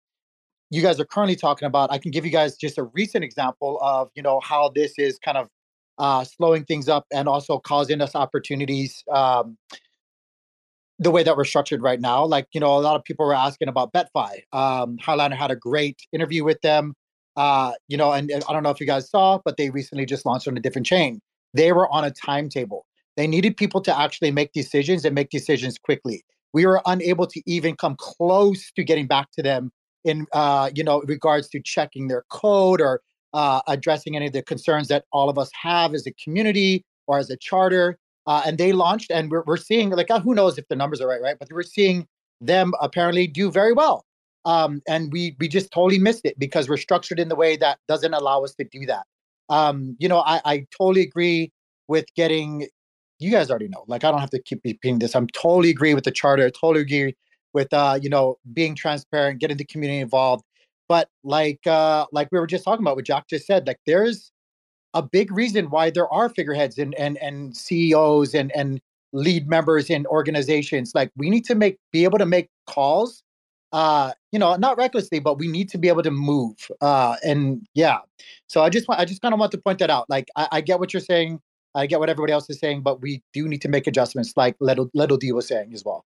[0.71, 3.79] you guys are currently talking about, I can give you guys just a recent example
[3.83, 5.49] of you know how this is kind of
[5.99, 9.05] uh, slowing things up and also causing us opportunities.
[9.13, 9.57] Um,
[10.99, 13.35] the way that we're structured right now, like you know, a lot of people were
[13.35, 14.43] asking about BetFi.
[14.53, 16.95] Um, Highlander had a great interview with them.
[17.37, 20.07] Uh, you know, and, and I don't know if you guys saw, but they recently
[20.07, 21.21] just launched on a different chain.
[21.53, 22.87] They were on a timetable.
[23.17, 26.25] They needed people to actually make decisions and make decisions quickly
[26.55, 29.71] we were unable to even come close to getting back to them
[30.05, 33.03] in uh, you know regards to checking their code or
[33.35, 37.19] uh, addressing any of the concerns that all of us have as a community or
[37.19, 37.99] as a charter.
[38.27, 41.01] Uh, and they launched, and we're, we're seeing like uh, who knows if the numbers
[41.01, 41.37] are right, right?
[41.39, 42.07] But we're seeing
[42.41, 44.05] them apparently do very well.
[44.45, 47.79] um, and we we just totally missed it because we're structured in the way that
[47.89, 49.05] doesn't allow us to do that.
[49.49, 51.53] Um, you know, I, I totally agree
[51.89, 52.69] with getting.
[53.21, 53.85] You guys already know.
[53.87, 55.15] Like, I don't have to keep repeating this.
[55.15, 56.51] I'm totally agree with the charter.
[56.51, 57.15] Totally agree
[57.55, 60.45] with uh, you know, being transparent, getting the community involved.
[60.89, 64.33] But like uh, like we were just talking about, what Jack just said, like there's
[64.95, 68.81] a big reason why there are figureheads and and and CEOs and and
[69.13, 70.93] lead members in organizations.
[70.95, 73.23] Like we need to make be able to make calls
[73.75, 76.55] uh, you know, not recklessly, but we need to be able to move.
[76.81, 77.99] Uh, and yeah,
[78.47, 80.09] so I just want, I just kind of want to point that out.
[80.09, 81.41] Like, I, I, get what you're saying.
[81.75, 84.55] I get what everybody else is saying, but we do need to make adjustments, like
[84.61, 86.05] Little Little D was saying as well.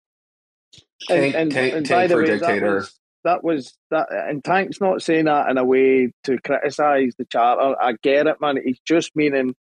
[1.08, 4.08] And, and, tank, and by the way, that was, that was that.
[4.12, 7.76] And Tank's not saying that in a way to criticise the charter.
[7.82, 8.60] I get it, man.
[8.64, 9.56] He's just meaning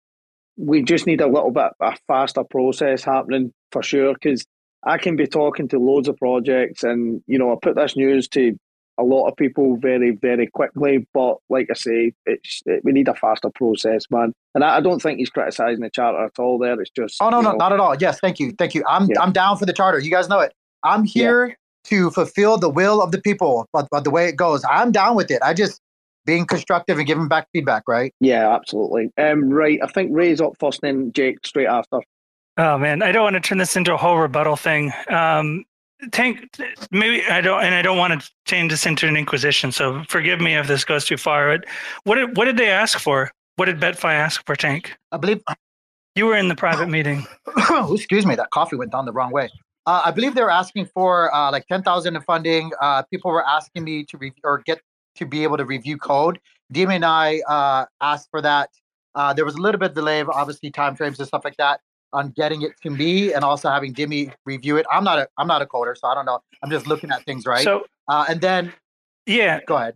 [0.57, 4.45] we just need a little bit a faster process happening for sure because
[4.85, 8.29] I can be talking to loads of projects, and you know, I put this news
[8.29, 8.57] to
[8.99, 11.07] a lot of people very, very quickly.
[11.15, 14.33] But like I say, it's it, we need a faster process, man.
[14.55, 16.59] And I, I, don't think he's criticising the charter at all.
[16.59, 17.97] There, it's just oh no, no, know, not at all.
[17.97, 18.85] Yes, thank you, thank you.
[18.89, 19.21] I'm yeah.
[19.21, 19.99] I'm down for the charter.
[19.99, 20.53] You guys know it.
[20.83, 21.55] I'm here yeah.
[21.85, 25.17] To fulfill the will of the people, but, but the way it goes, I'm down
[25.17, 25.41] with it.
[25.43, 25.81] I just
[26.27, 28.13] being constructive and giving back feedback, right?
[28.21, 29.11] Yeah, absolutely.
[29.17, 29.79] Um, right.
[29.83, 32.01] I think Ray's up first, then Jake straight after.
[32.59, 34.93] Oh man, I don't want to turn this into a whole rebuttal thing.
[35.09, 35.65] Um,
[36.13, 36.49] Tank,
[36.91, 39.73] maybe I don't, and I don't want to change this into an inquisition.
[39.73, 41.57] So forgive me if this goes too far.
[41.57, 41.67] But
[42.05, 43.31] what did what did they ask for?
[43.57, 44.97] What did BetFi ask for, Tank?
[45.11, 45.43] I believe
[46.15, 47.27] you were in the private meeting.
[47.71, 49.49] oh, excuse me, that coffee went down the wrong way.
[49.89, 52.73] Uh, I believe they were asking for uh, like ten thousand in funding.
[52.79, 54.83] Uh, people were asking me to review or get
[55.17, 56.39] to be able to review code.
[56.75, 58.69] Dimi and I uh, asked for that.
[59.15, 61.81] Uh, there was a little bit of delay, obviously time frames and stuff like that
[62.13, 64.85] on getting it to me and also having Dimi review it.
[64.93, 66.41] I'm not a I'm not a coder, so I don't know.
[66.63, 67.65] I'm just looking at things, right?
[67.65, 68.75] So uh, and then
[69.25, 69.95] yeah, go ahead.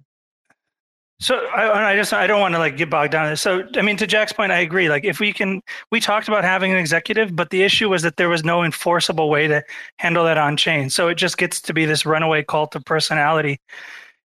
[1.23, 3.37] So I, I just I don't want to like get bogged down.
[3.37, 4.89] So I mean, to Jack's point, I agree.
[4.89, 5.63] Like if we can,
[5.93, 9.31] we talked about having an executive, but the issue was that there was no enforceable
[9.31, 9.63] way to
[9.99, 10.91] handle that on chain.
[10.91, 13.61] So it just gets to be this runaway cult of personality.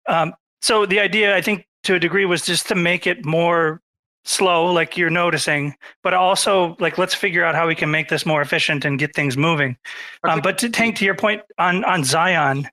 [0.08, 3.82] Um, so the idea, I think, to a degree, was just to make it more
[4.24, 8.26] slow like you're noticing but also like let's figure out how we can make this
[8.26, 9.78] more efficient and get things moving
[10.24, 12.68] um, but to tank to your point on on zion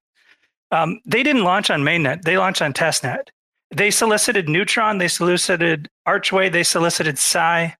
[0.71, 3.29] um, they didn't launch on mainnet they launched on testnet
[3.75, 7.75] they solicited neutron they solicited archway they solicited psi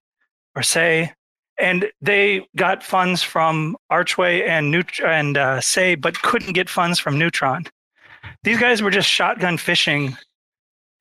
[0.55, 1.11] or Sei
[1.59, 6.99] and they got funds from archway and Neut- and uh, Sei but couldn't get funds
[6.99, 7.65] from neutron
[8.43, 10.17] these guys were just shotgun fishing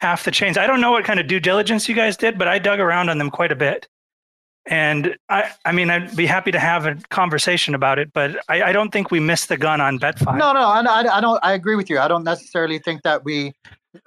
[0.02, 0.58] half the chains.
[0.58, 3.08] I don't know what kind of due diligence you guys did, but I dug around
[3.08, 3.86] on them quite a bit.
[4.66, 8.62] And I, I mean, I'd be happy to have a conversation about it, but I,
[8.62, 10.38] I don't think we missed the gun on BetFi.
[10.38, 10.80] No, no, I,
[11.16, 11.40] I don't.
[11.42, 11.98] I agree with you.
[11.98, 13.52] I don't necessarily think that we.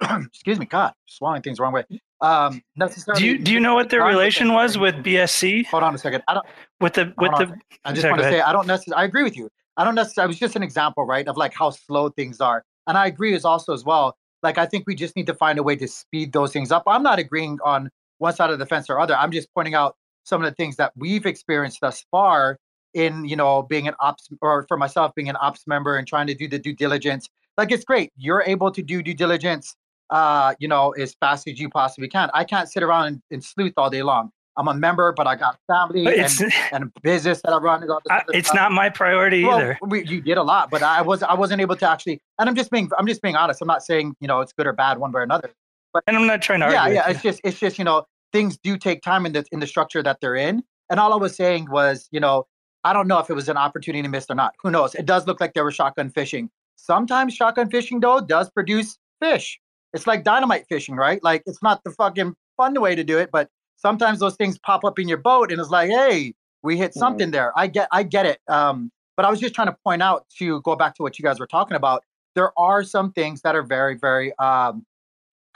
[0.00, 1.84] excuse me, God, swallowing things the wrong way.
[2.20, 3.20] Um, necessarily.
[3.20, 5.66] Do you do you know what their relation was with BSC?
[5.66, 6.22] Hold on a second.
[6.26, 6.46] I don't.
[6.80, 7.54] With the with the.
[7.84, 9.02] I just want to say I don't necessarily.
[9.02, 9.50] I agree with you.
[9.76, 10.30] I don't necessarily.
[10.30, 13.34] It was just an example, right, of like how slow things are, and I agree
[13.34, 15.88] as also as well like I think we just need to find a way to
[15.88, 16.84] speed those things up.
[16.86, 19.16] I'm not agreeing on one side of the fence or other.
[19.16, 19.96] I'm just pointing out
[20.26, 22.58] some of the things that we've experienced thus far
[22.94, 26.26] in, you know, being an ops or for myself being an ops member and trying
[26.26, 27.28] to do the due diligence.
[27.56, 28.12] Like it's great.
[28.16, 29.74] You're able to do due diligence
[30.10, 32.30] uh, you know, as fast as you possibly can.
[32.34, 34.30] I can't sit around and, and sleuth all day long.
[34.58, 36.32] I'm a member, but I got family and,
[36.72, 37.86] and business that I run.
[38.08, 39.78] I, it's not my priority well, either.
[39.82, 42.22] We, you did a lot, but I was I wasn't able to actually.
[42.38, 43.60] And I'm just being I'm just being honest.
[43.60, 45.50] I'm not saying you know it's good or bad one way or another.
[45.92, 46.70] But and I'm not trying to.
[46.70, 47.10] Yeah, yeah.
[47.10, 50.02] It's just it's just you know things do take time in the in the structure
[50.02, 50.62] that they're in.
[50.90, 52.46] And all I was saying was you know
[52.84, 54.54] I don't know if it was an opportunity to miss or not.
[54.62, 54.94] Who knows?
[54.94, 56.50] It does look like they were shotgun fishing.
[56.76, 59.58] Sometimes shotgun fishing though does produce fish.
[59.92, 61.22] It's like dynamite fishing, right?
[61.24, 64.84] Like it's not the fucking fun way to do it, but sometimes those things pop
[64.84, 67.32] up in your boat and it's like, hey, we hit something mm-hmm.
[67.32, 67.52] there.
[67.56, 68.40] I get I get it.
[68.48, 71.22] Um, but I was just trying to point out to go back to what you
[71.22, 72.04] guys were talking about.
[72.34, 74.84] There are some things that are very, very um,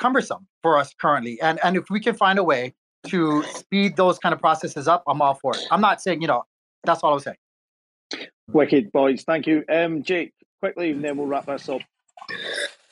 [0.01, 1.41] cumbersome for us currently.
[1.41, 2.75] And and if we can find a way
[3.09, 5.63] to speed those kind of processes up, I'm all for it.
[5.71, 6.45] I'm not saying, you know,
[6.85, 8.27] that's all I was saying.
[8.49, 9.65] Wicked boys, thank you.
[9.73, 11.83] Um Jake, quickly and then we'll wrap this up.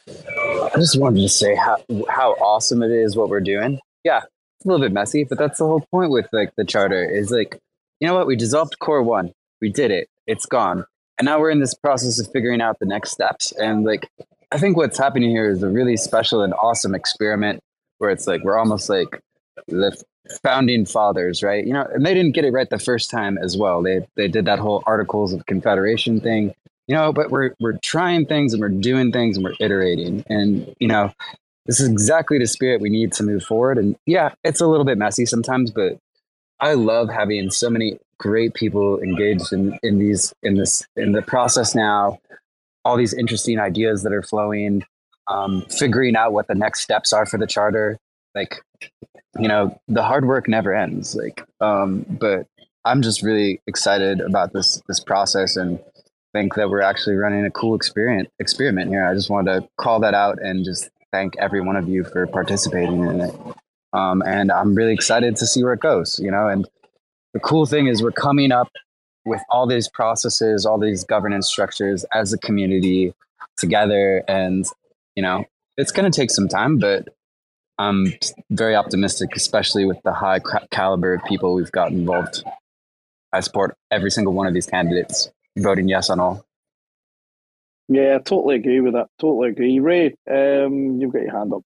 [0.09, 1.77] I just wanted to say how
[2.09, 3.81] how awesome it is what we're doing.
[4.05, 4.21] Yeah,
[4.59, 7.31] it's a little bit messy, but that's the whole point with like the charter is
[7.31, 7.59] like,
[8.01, 8.27] you know what?
[8.27, 9.33] We dissolved core one.
[9.61, 10.09] We did it.
[10.27, 10.85] It's gone.
[11.19, 13.53] And now we're in this process of figuring out the next steps.
[13.53, 14.09] And like,
[14.51, 17.61] I think what's happening here is a really special and awesome experiment
[17.99, 19.21] where it's like, we're almost like
[19.67, 19.97] the
[20.43, 21.67] founding fathers, right?
[21.67, 23.83] You know, and they didn't get it right the first time as well.
[23.83, 26.55] They, they did that whole Articles of Confederation thing.
[26.89, 30.25] you know, but we're we're trying things and we're doing things and we're iterating.
[30.29, 31.13] And, you know,
[31.67, 33.77] this is exactly the spirit we need to move forward.
[33.79, 35.99] And yeah, it's a little bit messy sometimes, but
[36.61, 41.23] I love having so many great people engaged in, in these in this in the
[41.23, 42.19] process now,
[42.85, 44.85] all these interesting ideas that are flowing,
[45.27, 47.99] um, figuring out what the next steps are for the charter.
[48.35, 48.57] Like,
[49.39, 51.15] you know, the hard work never ends.
[51.15, 52.47] Like, um, but
[52.85, 55.79] I'm just really excited about this this process and
[56.33, 59.07] think that we're actually running a cool experiment experiment here.
[59.07, 62.27] I just wanted to call that out and just thank every one of you for
[62.27, 63.35] participating in it.
[63.93, 66.19] Um, and I'm really excited to see where it goes.
[66.19, 66.67] You know, and
[67.35, 68.71] the cool thing is we're coming up
[69.25, 73.15] with all these processes, all these governance structures as a community
[73.57, 74.67] together, and
[75.17, 75.45] you know,
[75.77, 77.09] it's going to take some time, but
[77.79, 78.13] I'm
[78.51, 80.41] very optimistic, especially with the high
[80.71, 82.43] caliber of people we've got involved.
[83.33, 86.45] I support every single one of these candidates, voting yes on all.
[87.89, 89.09] Yeah, I totally agree with that.
[89.19, 89.79] Totally agree.
[89.79, 91.63] Ray, um, you've got your hand up.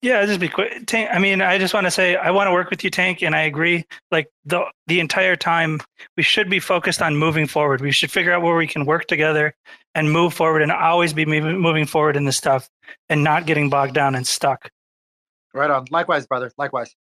[0.00, 0.86] Yeah, just be quick.
[0.86, 3.20] Tank, I mean, I just want to say I want to work with you, Tank,
[3.22, 3.84] and I agree.
[4.12, 5.80] Like the the entire time,
[6.16, 7.80] we should be focused on moving forward.
[7.80, 9.54] We should figure out where we can work together
[9.96, 12.70] and move forward, and always be moving moving forward in this stuff,
[13.08, 14.70] and not getting bogged down and stuck.
[15.52, 15.86] Right on.
[15.90, 16.52] Likewise, brother.
[16.56, 16.94] Likewise.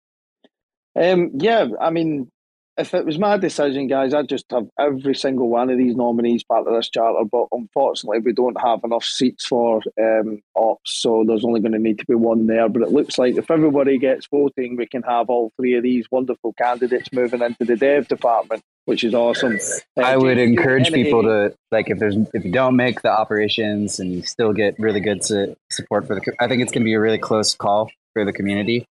[0.95, 2.31] Um, yeah, I mean,
[2.77, 6.43] if it was my decision, guys, I'd just have every single one of these nominees
[6.43, 7.25] part of this charter.
[7.25, 11.79] But unfortunately, we don't have enough seats for um, ops, so there's only going to
[11.79, 12.69] need to be one there.
[12.69, 16.05] But it looks like if everybody gets voting, we can have all three of these
[16.11, 19.57] wonderful candidates moving into the dev department, which is awesome.
[19.97, 24.11] I would encourage people to like if there's if you don't make the operations and
[24.13, 26.33] you still get really good support for the.
[26.39, 28.85] I think it's going to be a really close call for the community.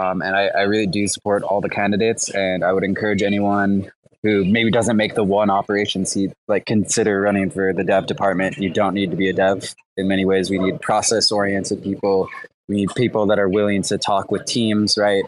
[0.00, 3.92] Um, and I, I, really do support all the candidates, and I would encourage anyone
[4.22, 8.56] who maybe doesn't make the one operation seat, like consider running for the dev department.
[8.56, 9.74] You don't need to be a dev.
[9.98, 12.28] In many ways, we need process-oriented people.
[12.66, 14.96] We need people that are willing to talk with teams.
[14.96, 15.24] Right?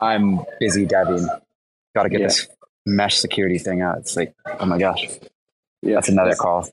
[0.00, 1.26] I'm busy deving.
[1.94, 2.26] Got to get yeah.
[2.28, 2.48] this
[2.86, 3.98] mesh security thing out.
[3.98, 5.06] It's like, oh my gosh,
[5.82, 6.66] yeah, that's another call.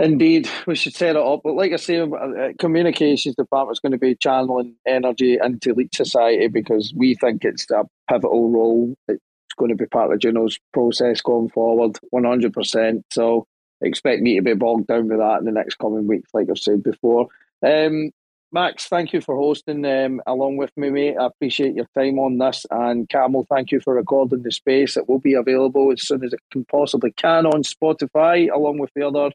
[0.00, 1.40] Indeed, we should set it up.
[1.44, 5.96] But like I say, uh, communications department is going to be channeling energy into Leech
[5.96, 8.94] Society because we think it's a pivotal role.
[9.08, 9.20] It's
[9.56, 13.04] going to be part of Juno's process going forward, one hundred percent.
[13.10, 13.46] So
[13.80, 16.58] expect me to be bogged down with that in the next coming weeks, like I've
[16.58, 17.28] said before.
[17.62, 18.10] Um,
[18.52, 21.16] Max, thank you for hosting um, along with me, mate.
[21.16, 22.66] I appreciate your time on this.
[22.70, 24.96] And Camel, thank you for recording the space.
[24.96, 28.90] It will be available as soon as it can possibly can on Spotify, along with
[28.96, 29.30] the other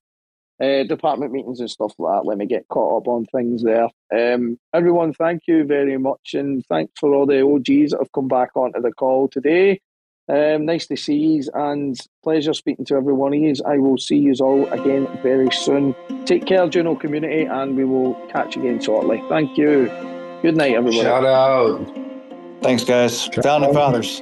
[0.61, 2.27] uh, department meetings and stuff like that.
[2.27, 3.89] Let me get caught up on things there.
[4.15, 8.27] Um, everyone, thank you very much, and thanks for all the OGs that have come
[8.27, 9.81] back onto the call today.
[10.27, 13.53] Um, nice to see you, and pleasure speaking to every one of you.
[13.65, 15.93] I will see you all again very soon.
[16.25, 19.23] Take care, Juno community, and we will catch you again shortly.
[19.29, 19.85] Thank you.
[20.41, 21.01] Good night, everybody.
[21.01, 21.95] Shout out.
[22.63, 23.27] Thanks, guys.
[23.43, 24.21] Founding fathers.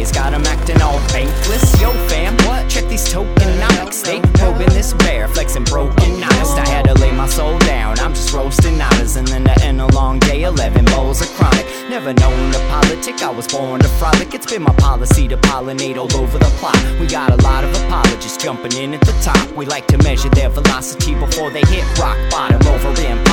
[0.01, 1.79] days, got them acting all bankless.
[1.81, 2.69] Yo, fam, what?
[2.69, 4.03] Check these tokenomics.
[4.03, 6.57] They probing this bear, flexing broken honest.
[6.57, 7.99] I had to lay my soul down.
[7.99, 11.65] I'm just roasting honors, and then to end a long day, 11 bowls of chronic.
[11.89, 14.33] Never known to politic, I was born to frolic.
[14.33, 16.81] It's been my policy to pollinate all over the plot.
[16.99, 19.51] We got a lot of apologists jumping in at the top.
[19.55, 22.91] We like to measure their velocity before they hit rock bottom over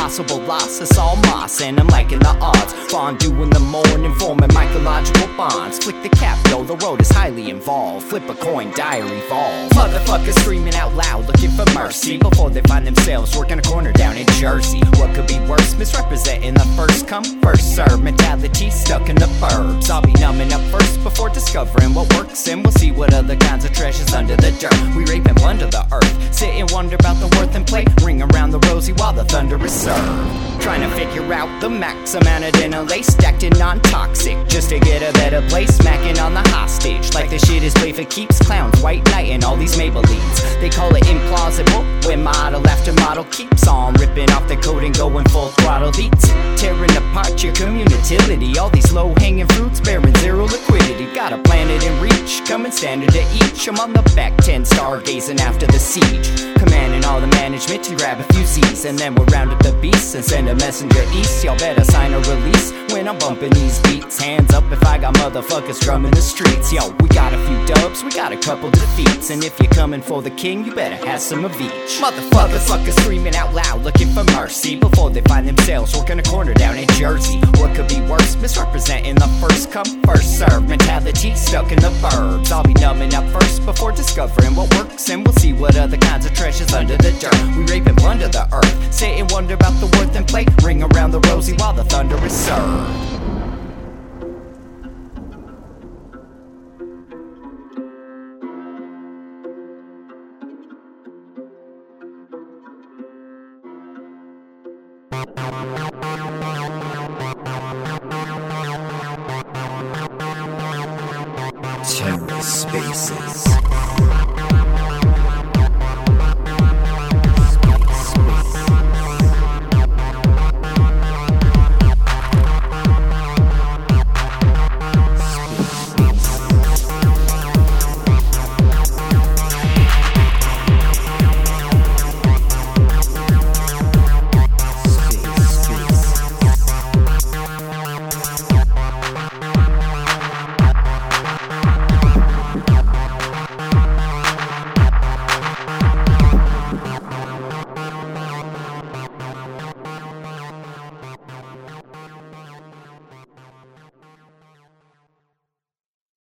[0.08, 0.80] impossible loss.
[0.80, 2.72] It's all moss, and I'm liking the odds.
[2.90, 5.78] Fondue in the morning, forming mycological bonds.
[5.78, 8.06] Flick the cap, the road is highly involved.
[8.06, 9.70] Flip a coin, diary falls.
[9.72, 14.16] Motherfuckers screaming out loud, looking for mercy before they find themselves working a corner down
[14.16, 14.80] in Jersey.
[14.96, 15.74] What could be worse?
[15.76, 19.90] Misrepresenting the first come, first serve mentality stuck in the burbs.
[19.90, 23.64] I'll be numbing up first before discovering what works, and we'll see what other kinds
[23.64, 24.96] of treasures under the dirt.
[24.96, 27.84] We rape and plunder the earth, sit and wonder about the worth and play.
[28.02, 30.60] Ring around the rosy while the thunder is served.
[30.60, 34.78] Trying to figure out the max amount of lace stacked in non toxic just to
[34.78, 35.74] get a better place.
[35.76, 38.38] Smacking on the hostage like the shit is play for keeps.
[38.44, 40.60] Clown white knight and all these Maybellines.
[40.60, 44.96] They call it implausible when model after model keeps on ripping off the coat and
[44.96, 46.28] going full throttle beats.
[46.60, 48.58] Tearing apart your community.
[48.58, 51.06] All these low hanging fruits bearing zero liquidity.
[51.14, 53.68] Got a planet in reach, coming standard to each.
[53.68, 56.28] I'm on the back 10, stargazing after the siege.
[56.56, 58.84] Commanding all the management to grab a few Z's.
[58.84, 61.44] And then we'll round up the beasts and send a messenger east.
[61.44, 64.20] Y'all better sign a release when I'm bumping these beats.
[64.20, 66.72] Hands up if I got motherfuckers drumming the streets.
[66.72, 69.30] Yo, we got a few dubs, we got a couple defeats.
[69.30, 72.00] And if you're coming for the king, you better have some of each.
[72.00, 76.54] Motherfuckers, fuckers screaming out loud, looking for mercy before they find themselves working a corner
[76.54, 77.38] down in Jersey.
[77.58, 78.36] What could be worse?
[78.36, 82.50] Misrepresenting the first come, first serve mentality stuck in the burbs.
[82.50, 86.24] I'll be numbing up first before discovering what works, and we'll see what other kinds
[86.24, 87.56] of treasures under the dirt.
[87.56, 90.46] We rape and plunder the earth, sit and wonder about the worth and play.
[90.62, 93.27] Ring around the rosy while the thunder is served.